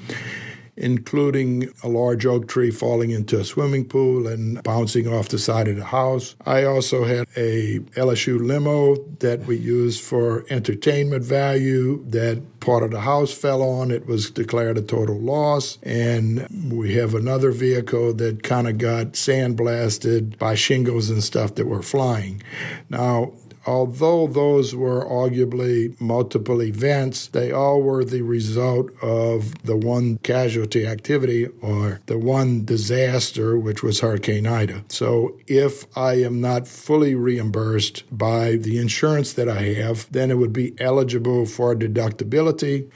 including 0.78 1.68
a 1.82 1.88
large 1.88 2.24
oak 2.24 2.46
tree 2.46 2.70
falling 2.70 3.10
into 3.10 3.38
a 3.38 3.44
swimming 3.44 3.84
pool 3.84 4.28
and 4.28 4.62
bouncing 4.62 5.08
off 5.08 5.28
the 5.28 5.38
side 5.38 5.66
of 5.66 5.76
the 5.76 5.84
house. 5.84 6.36
I 6.46 6.64
also 6.64 7.04
had 7.04 7.26
a 7.36 7.80
LSU 7.96 8.38
limo 8.40 8.96
that 9.18 9.40
we 9.40 9.56
used 9.56 10.02
for 10.02 10.46
entertainment 10.48 11.24
value 11.24 12.04
that 12.10 12.60
part 12.60 12.84
of 12.84 12.92
the 12.92 13.00
house 13.00 13.32
fell 13.32 13.62
on. 13.62 13.90
It 13.90 14.06
was 14.06 14.30
declared 14.30 14.78
a 14.78 14.82
total 14.82 15.18
loss. 15.18 15.78
And 15.82 16.72
we 16.72 16.94
have 16.94 17.14
another 17.14 17.50
vehicle 17.50 18.14
that 18.14 18.44
kind 18.44 18.68
of 18.68 18.78
got 18.78 19.12
sandblasted 19.12 20.38
by 20.38 20.54
shingles 20.54 21.10
and 21.10 21.22
stuff 21.22 21.56
that 21.56 21.66
were 21.66 21.82
flying. 21.82 22.42
Now, 22.88 23.32
although 23.68 24.26
those 24.26 24.74
were 24.74 25.04
arguably 25.04 26.00
multiple 26.00 26.62
events, 26.62 27.26
they 27.28 27.52
all 27.52 27.82
were 27.82 28.02
the 28.02 28.22
result 28.22 28.90
of 29.02 29.62
the 29.64 29.76
one 29.76 30.16
casualty 30.22 30.86
activity 30.86 31.46
or 31.60 32.00
the 32.06 32.18
one 32.18 32.64
disaster, 32.64 33.58
which 33.58 33.82
was 33.82 34.00
Hurricane 34.00 34.46
Ida. 34.46 34.84
So 34.88 35.38
if 35.46 35.84
I 35.96 36.14
am 36.14 36.40
not 36.40 36.66
fully 36.66 37.14
reimbursed 37.14 38.04
by 38.10 38.56
the 38.56 38.78
insurance 38.78 39.34
that 39.34 39.50
I 39.50 39.74
have, 39.74 40.10
then 40.10 40.30
it 40.30 40.38
would 40.38 40.54
be 40.54 40.74
eligible 40.80 41.44
for 41.44 41.74
deductibility. 41.74 42.90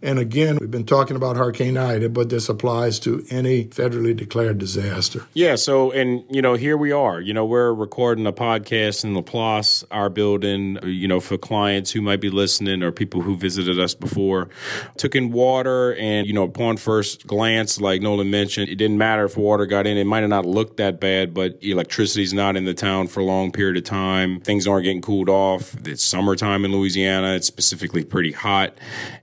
And 0.00 0.20
again, 0.20 0.58
we've 0.60 0.70
been 0.70 0.86
talking 0.86 1.16
about 1.16 1.36
Hurricane 1.36 1.76
Ida, 1.76 2.08
but 2.10 2.28
this 2.28 2.48
applies 2.48 3.00
to 3.00 3.24
any 3.28 3.64
federally 3.64 4.14
declared 4.14 4.58
disaster. 4.58 5.26
Yeah. 5.34 5.56
So, 5.56 5.90
and, 5.90 6.24
you 6.30 6.42
know, 6.42 6.54
here 6.54 6.76
we 6.76 6.92
are. 6.92 7.20
You 7.20 7.34
know, 7.34 7.44
we're 7.44 7.74
recording 7.74 8.24
a 8.26 8.32
podcast 8.32 9.02
in 9.02 9.16
Laplace. 9.16 9.82
Our 9.90 10.11
building, 10.14 10.78
you 10.84 11.08
know, 11.08 11.20
for 11.20 11.38
clients 11.38 11.90
who 11.90 12.00
might 12.00 12.20
be 12.20 12.30
listening 12.30 12.82
or 12.82 12.92
people 12.92 13.22
who 13.22 13.36
visited 13.36 13.78
us 13.78 13.94
before. 13.94 14.48
Took 14.96 15.14
in 15.14 15.32
water, 15.32 15.94
and, 15.96 16.26
you 16.26 16.32
know, 16.32 16.44
upon 16.44 16.76
first 16.76 17.26
glance, 17.26 17.80
like 17.80 18.02
Nolan 18.02 18.30
mentioned, 18.30 18.68
it 18.68 18.76
didn't 18.76 18.98
matter 18.98 19.24
if 19.24 19.36
water 19.36 19.66
got 19.66 19.86
in. 19.86 19.96
It 19.96 20.04
might 20.04 20.20
have 20.20 20.30
not 20.30 20.46
looked 20.46 20.76
that 20.76 21.00
bad, 21.00 21.34
but 21.34 21.58
electricity's 21.62 22.32
not 22.32 22.56
in 22.56 22.64
the 22.64 22.74
town 22.74 23.08
for 23.08 23.20
a 23.20 23.24
long 23.24 23.52
period 23.52 23.76
of 23.76 23.84
time. 23.84 24.40
Things 24.40 24.66
aren't 24.66 24.84
getting 24.84 25.02
cooled 25.02 25.28
off. 25.28 25.74
It's 25.86 26.04
summertime 26.04 26.64
in 26.64 26.72
Louisiana. 26.72 27.34
It's 27.34 27.46
specifically 27.46 28.04
pretty 28.04 28.32
hot. 28.32 28.76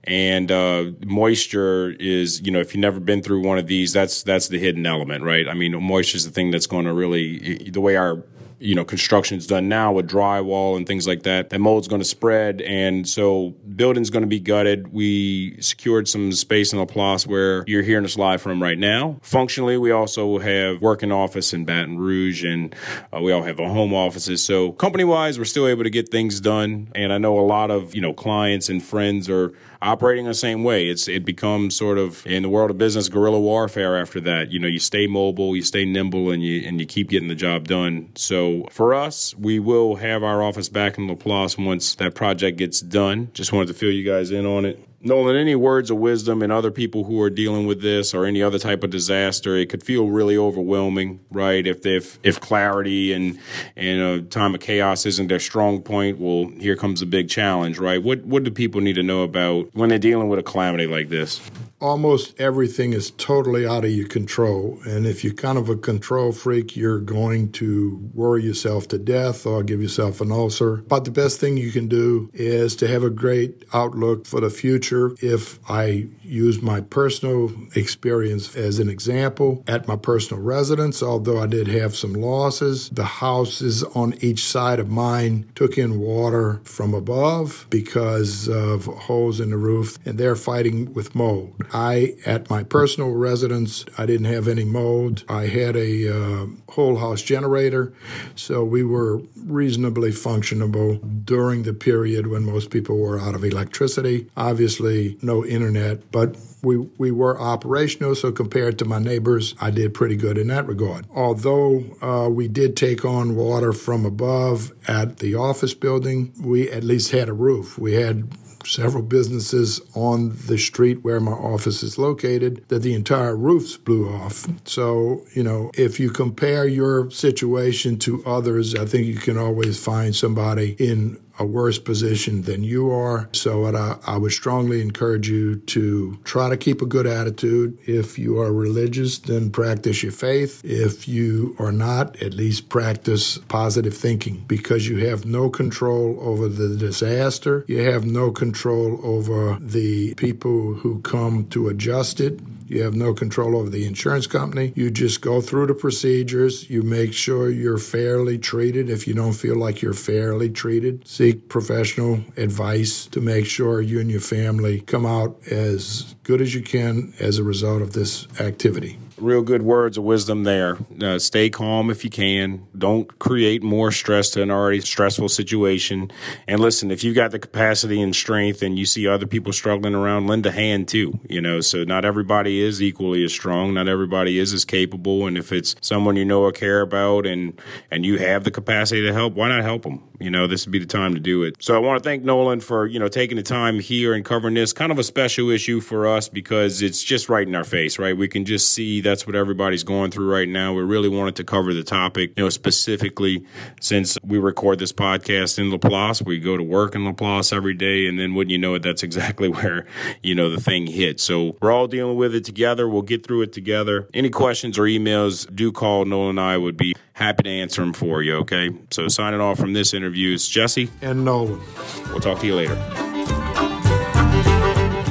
And 0.04 0.50
uh, 0.50 0.90
moisture 1.04 1.90
is, 1.98 2.40
you 2.42 2.50
know, 2.50 2.60
if 2.60 2.74
you've 2.74 2.80
never 2.80 3.00
been 3.00 3.22
through 3.22 3.40
one 3.40 3.58
of 3.58 3.66
these, 3.66 3.92
that's 3.92 4.22
that's 4.22 4.48
the 4.48 4.58
hidden 4.58 4.86
element, 4.86 5.24
right? 5.24 5.48
I 5.48 5.54
mean, 5.54 5.80
moisture 5.82 6.16
is 6.16 6.24
the 6.24 6.30
thing 6.30 6.50
that's 6.50 6.66
going 6.66 6.86
to 6.86 6.92
really, 6.92 7.70
the 7.70 7.80
way 7.80 7.96
our 7.96 8.24
you 8.60 8.74
know 8.74 8.84
construction 8.84 9.38
is 9.38 9.46
done 9.46 9.68
now 9.68 9.92
with 9.92 10.08
drywall 10.08 10.76
and 10.76 10.86
things 10.86 11.06
like 11.06 11.22
that 11.22 11.50
that 11.50 11.58
mold's 11.58 11.88
going 11.88 12.00
to 12.00 12.06
spread. 12.06 12.60
And 12.60 13.08
so 13.08 13.54
building's 13.74 14.10
going 14.10 14.22
to 14.22 14.28
be 14.28 14.38
gutted. 14.38 14.92
We 14.92 15.60
secured 15.60 16.06
some 16.08 16.32
space 16.32 16.72
in 16.72 16.78
Laplace 16.78 17.26
where 17.26 17.64
you're 17.66 17.82
hearing 17.82 18.04
us 18.04 18.16
live 18.16 18.42
from 18.42 18.62
right 18.62 18.78
now. 18.78 19.16
Functionally 19.22 19.78
we 19.78 19.90
also 19.90 20.38
have 20.38 20.82
working 20.82 21.10
office 21.10 21.52
in 21.52 21.64
Baton 21.64 21.98
Rouge 21.98 22.44
and 22.44 22.74
uh, 23.12 23.20
we 23.20 23.32
all 23.32 23.42
have 23.42 23.58
home 23.58 23.94
offices. 23.94 24.44
So 24.44 24.72
company 24.72 25.04
wise 25.04 25.38
we're 25.38 25.44
still 25.46 25.66
able 25.66 25.84
to 25.84 25.90
get 25.90 26.10
things 26.10 26.40
done. 26.40 26.92
And 26.94 27.12
I 27.12 27.18
know 27.18 27.38
a 27.38 27.40
lot 27.40 27.70
of 27.70 27.94
you 27.94 28.00
know 28.00 28.12
clients 28.12 28.68
and 28.68 28.82
friends 28.82 29.28
are 29.30 29.52
operating 29.82 30.26
the 30.26 30.34
same 30.34 30.62
way. 30.62 30.88
It's 30.88 31.08
it 31.08 31.24
becomes 31.24 31.76
sort 31.76 31.98
of 31.98 32.26
in 32.26 32.42
the 32.42 32.48
world 32.48 32.70
of 32.70 32.78
business 32.78 33.08
guerrilla 33.08 33.40
warfare 33.40 33.96
after 33.96 34.20
that. 34.20 34.50
You 34.50 34.58
know, 34.58 34.68
you 34.68 34.78
stay 34.78 35.06
mobile, 35.06 35.56
you 35.56 35.62
stay 35.62 35.84
nimble, 35.84 36.30
and 36.30 36.42
you 36.42 36.66
and 36.66 36.80
you 36.80 36.86
keep 36.86 37.08
getting 37.08 37.28
the 37.28 37.34
job 37.34 37.68
done. 37.68 38.10
So 38.14 38.66
for 38.70 38.94
us, 38.94 39.34
we 39.36 39.58
will 39.58 39.96
have 39.96 40.22
our 40.22 40.42
office 40.42 40.68
back 40.68 40.98
in 40.98 41.08
Laplace 41.08 41.56
once 41.56 41.94
that 41.96 42.14
project 42.14 42.58
gets 42.58 42.80
done. 42.80 43.30
Just 43.32 43.52
wanted 43.52 43.68
to 43.68 43.74
fill 43.74 43.90
you 43.90 44.04
guys 44.04 44.30
in 44.30 44.46
on 44.46 44.64
it. 44.64 44.86
Nolan, 45.02 45.34
any 45.34 45.54
words 45.54 45.90
of 45.90 45.96
wisdom 45.96 46.42
and 46.42 46.52
other 46.52 46.70
people 46.70 47.04
who 47.04 47.20
are 47.22 47.30
dealing 47.30 47.66
with 47.66 47.80
this 47.80 48.12
or 48.12 48.26
any 48.26 48.42
other 48.42 48.58
type 48.58 48.84
of 48.84 48.90
disaster, 48.90 49.56
it 49.56 49.70
could 49.70 49.82
feel 49.82 50.08
really 50.08 50.36
overwhelming, 50.36 51.20
right? 51.30 51.66
If 51.66 51.86
if 51.86 52.18
if 52.22 52.38
clarity 52.38 53.14
and 53.14 53.38
and 53.76 54.00
a 54.00 54.20
time 54.20 54.54
of 54.54 54.60
chaos 54.60 55.06
isn't 55.06 55.28
their 55.28 55.38
strong 55.38 55.80
point, 55.80 56.18
well, 56.18 56.48
here 56.58 56.76
comes 56.76 57.00
a 57.00 57.06
big 57.06 57.30
challenge, 57.30 57.78
right? 57.78 58.02
What 58.02 58.26
what 58.26 58.44
do 58.44 58.50
people 58.50 58.82
need 58.82 58.96
to 58.96 59.02
know 59.02 59.22
about 59.22 59.70
when 59.72 59.88
they're 59.88 59.98
dealing 59.98 60.28
with 60.28 60.38
a 60.38 60.42
calamity 60.42 60.86
like 60.86 61.08
this? 61.08 61.40
almost 61.80 62.38
everything 62.38 62.92
is 62.92 63.10
totally 63.12 63.66
out 63.66 63.84
of 63.84 63.90
your 63.90 64.06
control. 64.06 64.78
And 64.84 65.06
if 65.06 65.24
you're 65.24 65.32
kind 65.32 65.58
of 65.58 65.68
a 65.68 65.76
control 65.76 66.32
freak, 66.32 66.76
you're 66.76 67.00
going 67.00 67.52
to 67.52 68.10
worry 68.14 68.44
yourself 68.44 68.88
to 68.88 68.98
death 68.98 69.46
or 69.46 69.62
give 69.62 69.80
yourself 69.80 70.20
an 70.20 70.30
ulcer. 70.30 70.76
But 70.76 71.04
the 71.04 71.10
best 71.10 71.40
thing 71.40 71.56
you 71.56 71.72
can 71.72 71.88
do 71.88 72.30
is 72.34 72.76
to 72.76 72.88
have 72.88 73.02
a 73.02 73.10
great 73.10 73.64
outlook 73.72 74.26
for 74.26 74.40
the 74.40 74.50
future. 74.50 74.89
If 74.90 75.58
I 75.70 76.08
use 76.22 76.60
my 76.62 76.80
personal 76.80 77.52
experience 77.74 78.56
as 78.56 78.78
an 78.78 78.88
example, 78.88 79.62
at 79.68 79.86
my 79.86 79.96
personal 79.96 80.42
residence, 80.42 81.02
although 81.02 81.40
I 81.40 81.46
did 81.46 81.68
have 81.68 81.94
some 81.94 82.14
losses, 82.14 82.88
the 82.90 83.04
houses 83.04 83.82
on 83.94 84.14
each 84.20 84.44
side 84.44 84.80
of 84.80 84.90
mine 84.90 85.50
took 85.54 85.78
in 85.78 86.00
water 86.00 86.60
from 86.64 86.94
above 86.94 87.66
because 87.70 88.48
of 88.48 88.86
holes 88.86 89.40
in 89.40 89.50
the 89.50 89.56
roof, 89.56 89.98
and 90.04 90.18
they're 90.18 90.36
fighting 90.36 90.92
with 90.94 91.14
mold. 91.14 91.54
I, 91.72 92.16
at 92.26 92.50
my 92.50 92.62
personal 92.62 93.12
residence, 93.12 93.84
I 93.98 94.06
didn't 94.06 94.32
have 94.32 94.48
any 94.48 94.64
mold. 94.64 95.24
I 95.28 95.46
had 95.46 95.76
a 95.76 96.08
uh, 96.08 96.46
whole 96.68 96.96
house 96.96 97.22
generator, 97.22 97.92
so 98.34 98.64
we 98.64 98.82
were 98.82 99.20
reasonably 99.44 100.10
functionable 100.10 101.00
during 101.24 101.62
the 101.62 101.74
period 101.74 102.26
when 102.26 102.44
most 102.44 102.70
people 102.70 102.98
were 102.98 103.20
out 103.20 103.34
of 103.34 103.44
electricity. 103.44 104.26
Obviously, 104.36 104.79
obviously 104.80 105.18
no 105.22 105.44
internet, 105.44 106.10
but 106.10 106.36
we, 106.62 106.76
we 106.98 107.10
were 107.10 107.40
operational, 107.40 108.14
so 108.14 108.32
compared 108.32 108.78
to 108.78 108.84
my 108.84 108.98
neighbors, 108.98 109.54
I 109.60 109.70
did 109.70 109.94
pretty 109.94 110.16
good 110.16 110.36
in 110.36 110.48
that 110.48 110.66
regard. 110.66 111.06
Although 111.14 111.84
uh, 112.02 112.28
we 112.28 112.48
did 112.48 112.76
take 112.76 113.04
on 113.04 113.34
water 113.34 113.72
from 113.72 114.04
above 114.04 114.72
at 114.86 115.18
the 115.18 115.34
office 115.36 115.74
building, 115.74 116.32
we 116.40 116.70
at 116.70 116.84
least 116.84 117.12
had 117.12 117.28
a 117.28 117.32
roof. 117.32 117.78
We 117.78 117.94
had 117.94 118.28
several 118.66 119.02
businesses 119.02 119.80
on 119.94 120.36
the 120.46 120.58
street 120.58 121.02
where 121.02 121.18
my 121.18 121.32
office 121.32 121.82
is 121.82 121.96
located 121.96 122.62
that 122.68 122.80
the 122.80 122.92
entire 122.92 123.34
roofs 123.34 123.78
blew 123.78 124.12
off. 124.12 124.46
So, 124.66 125.24
you 125.34 125.42
know, 125.42 125.70
if 125.74 125.98
you 125.98 126.10
compare 126.10 126.66
your 126.66 127.10
situation 127.10 127.98
to 128.00 128.22
others, 128.26 128.74
I 128.74 128.84
think 128.84 129.06
you 129.06 129.14
can 129.16 129.38
always 129.38 129.82
find 129.82 130.14
somebody 130.14 130.76
in 130.78 131.18
a 131.40 131.44
worse 131.44 131.78
position 131.78 132.42
than 132.42 132.62
you 132.62 132.90
are. 132.92 133.28
So 133.32 133.64
I, 133.64 133.96
I 134.06 134.18
would 134.18 134.32
strongly 134.32 134.82
encourage 134.82 135.28
you 135.28 135.56
to 135.56 136.18
try 136.22 136.50
to 136.50 136.56
keep 136.56 136.82
a 136.82 136.86
good 136.86 137.06
attitude. 137.06 137.78
If 137.86 138.18
you 138.18 138.40
are 138.40 138.52
religious, 138.52 139.18
then 139.18 139.50
practice 139.50 140.02
your 140.02 140.12
faith. 140.12 140.60
If 140.64 141.08
you 141.08 141.56
are 141.58 141.72
not, 141.72 142.22
at 142.22 142.34
least 142.34 142.68
practice 142.68 143.38
positive 143.38 143.96
thinking 143.96 144.44
because 144.46 144.86
you 144.86 145.06
have 145.06 145.24
no 145.24 145.48
control 145.48 146.18
over 146.20 146.46
the 146.46 146.76
disaster. 146.76 147.64
You 147.66 147.90
have 147.90 148.04
no 148.04 148.30
control 148.30 149.00
over 149.02 149.56
the 149.60 150.14
people 150.14 150.74
who 150.74 151.00
come 151.00 151.46
to 151.48 151.68
adjust 151.68 152.20
it. 152.20 152.38
You 152.70 152.82
have 152.82 152.94
no 152.94 153.12
control 153.14 153.56
over 153.56 153.68
the 153.68 153.84
insurance 153.84 154.28
company. 154.28 154.72
You 154.76 154.92
just 154.92 155.22
go 155.22 155.40
through 155.40 155.66
the 155.66 155.74
procedures. 155.74 156.70
You 156.70 156.82
make 156.82 157.12
sure 157.12 157.50
you're 157.50 157.78
fairly 157.78 158.38
treated. 158.38 158.88
If 158.88 159.08
you 159.08 159.14
don't 159.14 159.32
feel 159.32 159.56
like 159.56 159.82
you're 159.82 159.92
fairly 159.92 160.50
treated, 160.50 161.04
seek 161.04 161.48
professional 161.48 162.20
advice 162.36 163.06
to 163.06 163.20
make 163.20 163.46
sure 163.46 163.80
you 163.80 163.98
and 163.98 164.08
your 164.08 164.20
family 164.20 164.82
come 164.82 165.04
out 165.04 165.36
as 165.48 166.14
good 166.30 166.40
as 166.40 166.54
you 166.54 166.62
can 166.62 167.12
as 167.18 167.38
a 167.38 167.42
result 167.42 167.82
of 167.82 167.92
this 167.92 168.28
activity 168.38 168.96
real 169.20 169.42
good 169.42 169.62
words 169.62 169.98
of 169.98 170.04
wisdom 170.04 170.44
there. 170.44 170.78
Uh, 171.02 171.18
stay 171.18 171.50
calm 171.50 171.90
if 171.90 172.04
you 172.04 172.10
can. 172.10 172.66
Don't 172.76 173.18
create 173.18 173.62
more 173.62 173.92
stress 173.92 174.30
to 174.30 174.42
an 174.42 174.50
already 174.50 174.80
stressful 174.80 175.28
situation. 175.28 176.10
And 176.48 176.60
listen, 176.60 176.90
if 176.90 177.04
you've 177.04 177.14
got 177.14 177.30
the 177.30 177.38
capacity 177.38 178.00
and 178.00 178.14
strength 178.14 178.62
and 178.62 178.78
you 178.78 178.86
see 178.86 179.06
other 179.06 179.26
people 179.26 179.52
struggling 179.52 179.94
around, 179.94 180.26
lend 180.26 180.46
a 180.46 180.50
hand 180.50 180.88
too. 180.88 181.18
You 181.28 181.40
know, 181.40 181.60
so 181.60 181.84
not 181.84 182.04
everybody 182.04 182.60
is 182.60 182.82
equally 182.82 183.24
as 183.24 183.32
strong. 183.32 183.74
Not 183.74 183.88
everybody 183.88 184.38
is 184.38 184.52
as 184.52 184.64
capable. 184.64 185.26
And 185.26 185.36
if 185.36 185.52
it's 185.52 185.76
someone 185.80 186.16
you 186.16 186.24
know 186.24 186.42
or 186.42 186.52
care 186.52 186.80
about 186.80 187.26
and, 187.26 187.60
and 187.90 188.04
you 188.04 188.18
have 188.18 188.44
the 188.44 188.50
capacity 188.50 189.02
to 189.02 189.12
help, 189.12 189.34
why 189.34 189.48
not 189.48 189.62
help 189.62 189.82
them? 189.82 190.02
You 190.18 190.30
know, 190.30 190.46
this 190.46 190.66
would 190.66 190.72
be 190.72 190.78
the 190.78 190.86
time 190.86 191.14
to 191.14 191.20
do 191.20 191.42
it. 191.44 191.56
So 191.60 191.74
I 191.74 191.78
want 191.78 192.02
to 192.02 192.06
thank 192.06 192.22
Nolan 192.22 192.60
for, 192.60 192.86
you 192.86 192.98
know, 192.98 193.08
taking 193.08 193.36
the 193.38 193.42
time 193.42 193.80
here 193.80 194.12
and 194.12 194.22
covering 194.22 194.54
this 194.54 194.72
kind 194.74 194.92
of 194.92 194.98
a 194.98 195.02
special 195.02 195.48
issue 195.48 195.80
for 195.80 196.06
us 196.06 196.19
because 196.28 196.82
it's 196.82 197.02
just 197.02 197.28
right 197.28 197.46
in 197.46 197.54
our 197.54 197.64
face, 197.64 197.98
right? 197.98 198.16
We 198.16 198.28
can 198.28 198.44
just 198.44 198.72
see 198.72 199.00
that's 199.00 199.26
what 199.26 199.36
everybody's 199.36 199.84
going 199.84 200.10
through 200.10 200.30
right 200.30 200.48
now. 200.48 200.72
We 200.72 200.82
really 200.82 201.08
wanted 201.08 201.36
to 201.36 201.44
cover 201.44 201.74
the 201.74 201.82
topic, 201.82 202.32
you 202.36 202.44
know, 202.44 202.48
specifically 202.48 203.44
since 203.80 204.18
we 204.24 204.38
record 204.38 204.78
this 204.78 204.92
podcast 204.92 205.58
in 205.58 205.70
Laplace. 205.70 206.22
We 206.22 206.38
go 206.38 206.56
to 206.56 206.62
work 206.62 206.94
in 206.94 207.04
Laplace 207.04 207.52
every 207.52 207.74
day, 207.74 208.06
and 208.06 208.18
then 208.18 208.34
wouldn't 208.34 208.50
you 208.50 208.58
know 208.58 208.74
it, 208.74 208.82
that's 208.82 209.02
exactly 209.10 209.48
where, 209.48 209.86
you 210.22 210.34
know, 210.34 210.50
the 210.50 210.60
thing 210.60 210.86
hit. 210.86 211.20
So 211.20 211.56
we're 211.60 211.72
all 211.72 211.86
dealing 211.86 212.16
with 212.16 212.34
it 212.34 212.44
together. 212.44 212.88
We'll 212.88 213.02
get 213.02 213.26
through 213.26 213.42
it 213.42 213.52
together. 213.52 214.08
Any 214.14 214.30
questions 214.30 214.78
or 214.78 214.82
emails, 214.82 215.52
do 215.54 215.72
call 215.72 216.04
Nolan 216.04 216.30
and 216.30 216.40
I 216.40 216.56
would 216.56 216.76
be 216.76 216.94
happy 217.12 217.42
to 217.42 217.50
answer 217.50 217.82
them 217.82 217.92
for 217.92 218.22
you, 218.22 218.36
okay? 218.36 218.70
So 218.90 219.08
signing 219.08 219.40
off 219.40 219.58
from 219.58 219.74
this 219.74 219.92
interview 219.92 220.34
is 220.34 220.48
Jesse. 220.48 220.90
And 221.02 221.24
Nolan. 221.24 221.60
We'll 222.08 222.20
talk 222.20 222.40
to 222.40 222.46
you 222.46 222.54
later. 222.54 223.69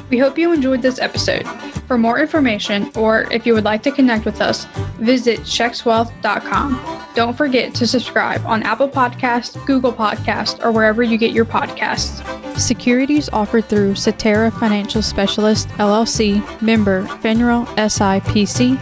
We 0.09 0.17
hope 0.17 0.37
you 0.37 0.51
enjoyed 0.53 0.81
this 0.81 0.99
episode. 0.99 1.47
For 1.87 1.97
more 1.97 2.19
information, 2.19 2.91
or 2.95 3.31
if 3.31 3.45
you 3.45 3.53
would 3.53 3.63
like 3.63 3.83
to 3.83 3.91
connect 3.91 4.25
with 4.25 4.41
us, 4.41 4.65
visit 4.99 5.41
schexwealth.com. 5.41 7.05
Don't 7.15 7.35
forget 7.35 7.73
to 7.75 7.87
subscribe 7.87 8.45
on 8.45 8.63
Apple 8.63 8.89
Podcast, 8.89 9.63
Google 9.65 9.93
Podcast, 9.93 10.63
or 10.63 10.71
wherever 10.71 11.03
you 11.03 11.17
get 11.17 11.31
your 11.31 11.45
podcasts. 11.45 12.23
Securities 12.59 13.29
offered 13.29 13.65
through 13.65 13.95
Cetera 13.95 14.51
Financial 14.51 15.01
Specialist 15.01 15.67
LLC, 15.69 16.61
member 16.61 17.03
FINRA 17.03 17.65
SIPC. 17.75 18.77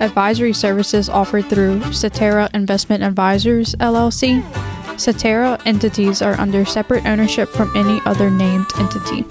Advisory 0.00 0.52
services 0.52 1.08
offered 1.08 1.46
through 1.46 1.92
Cetera 1.92 2.48
Investment 2.54 3.02
Advisors 3.02 3.74
LLC. 3.76 4.42
Cetera 4.98 5.58
entities 5.64 6.22
are 6.22 6.38
under 6.40 6.64
separate 6.64 7.04
ownership 7.06 7.48
from 7.48 7.74
any 7.76 8.00
other 8.04 8.30
named 8.30 8.66
entity. 8.78 9.24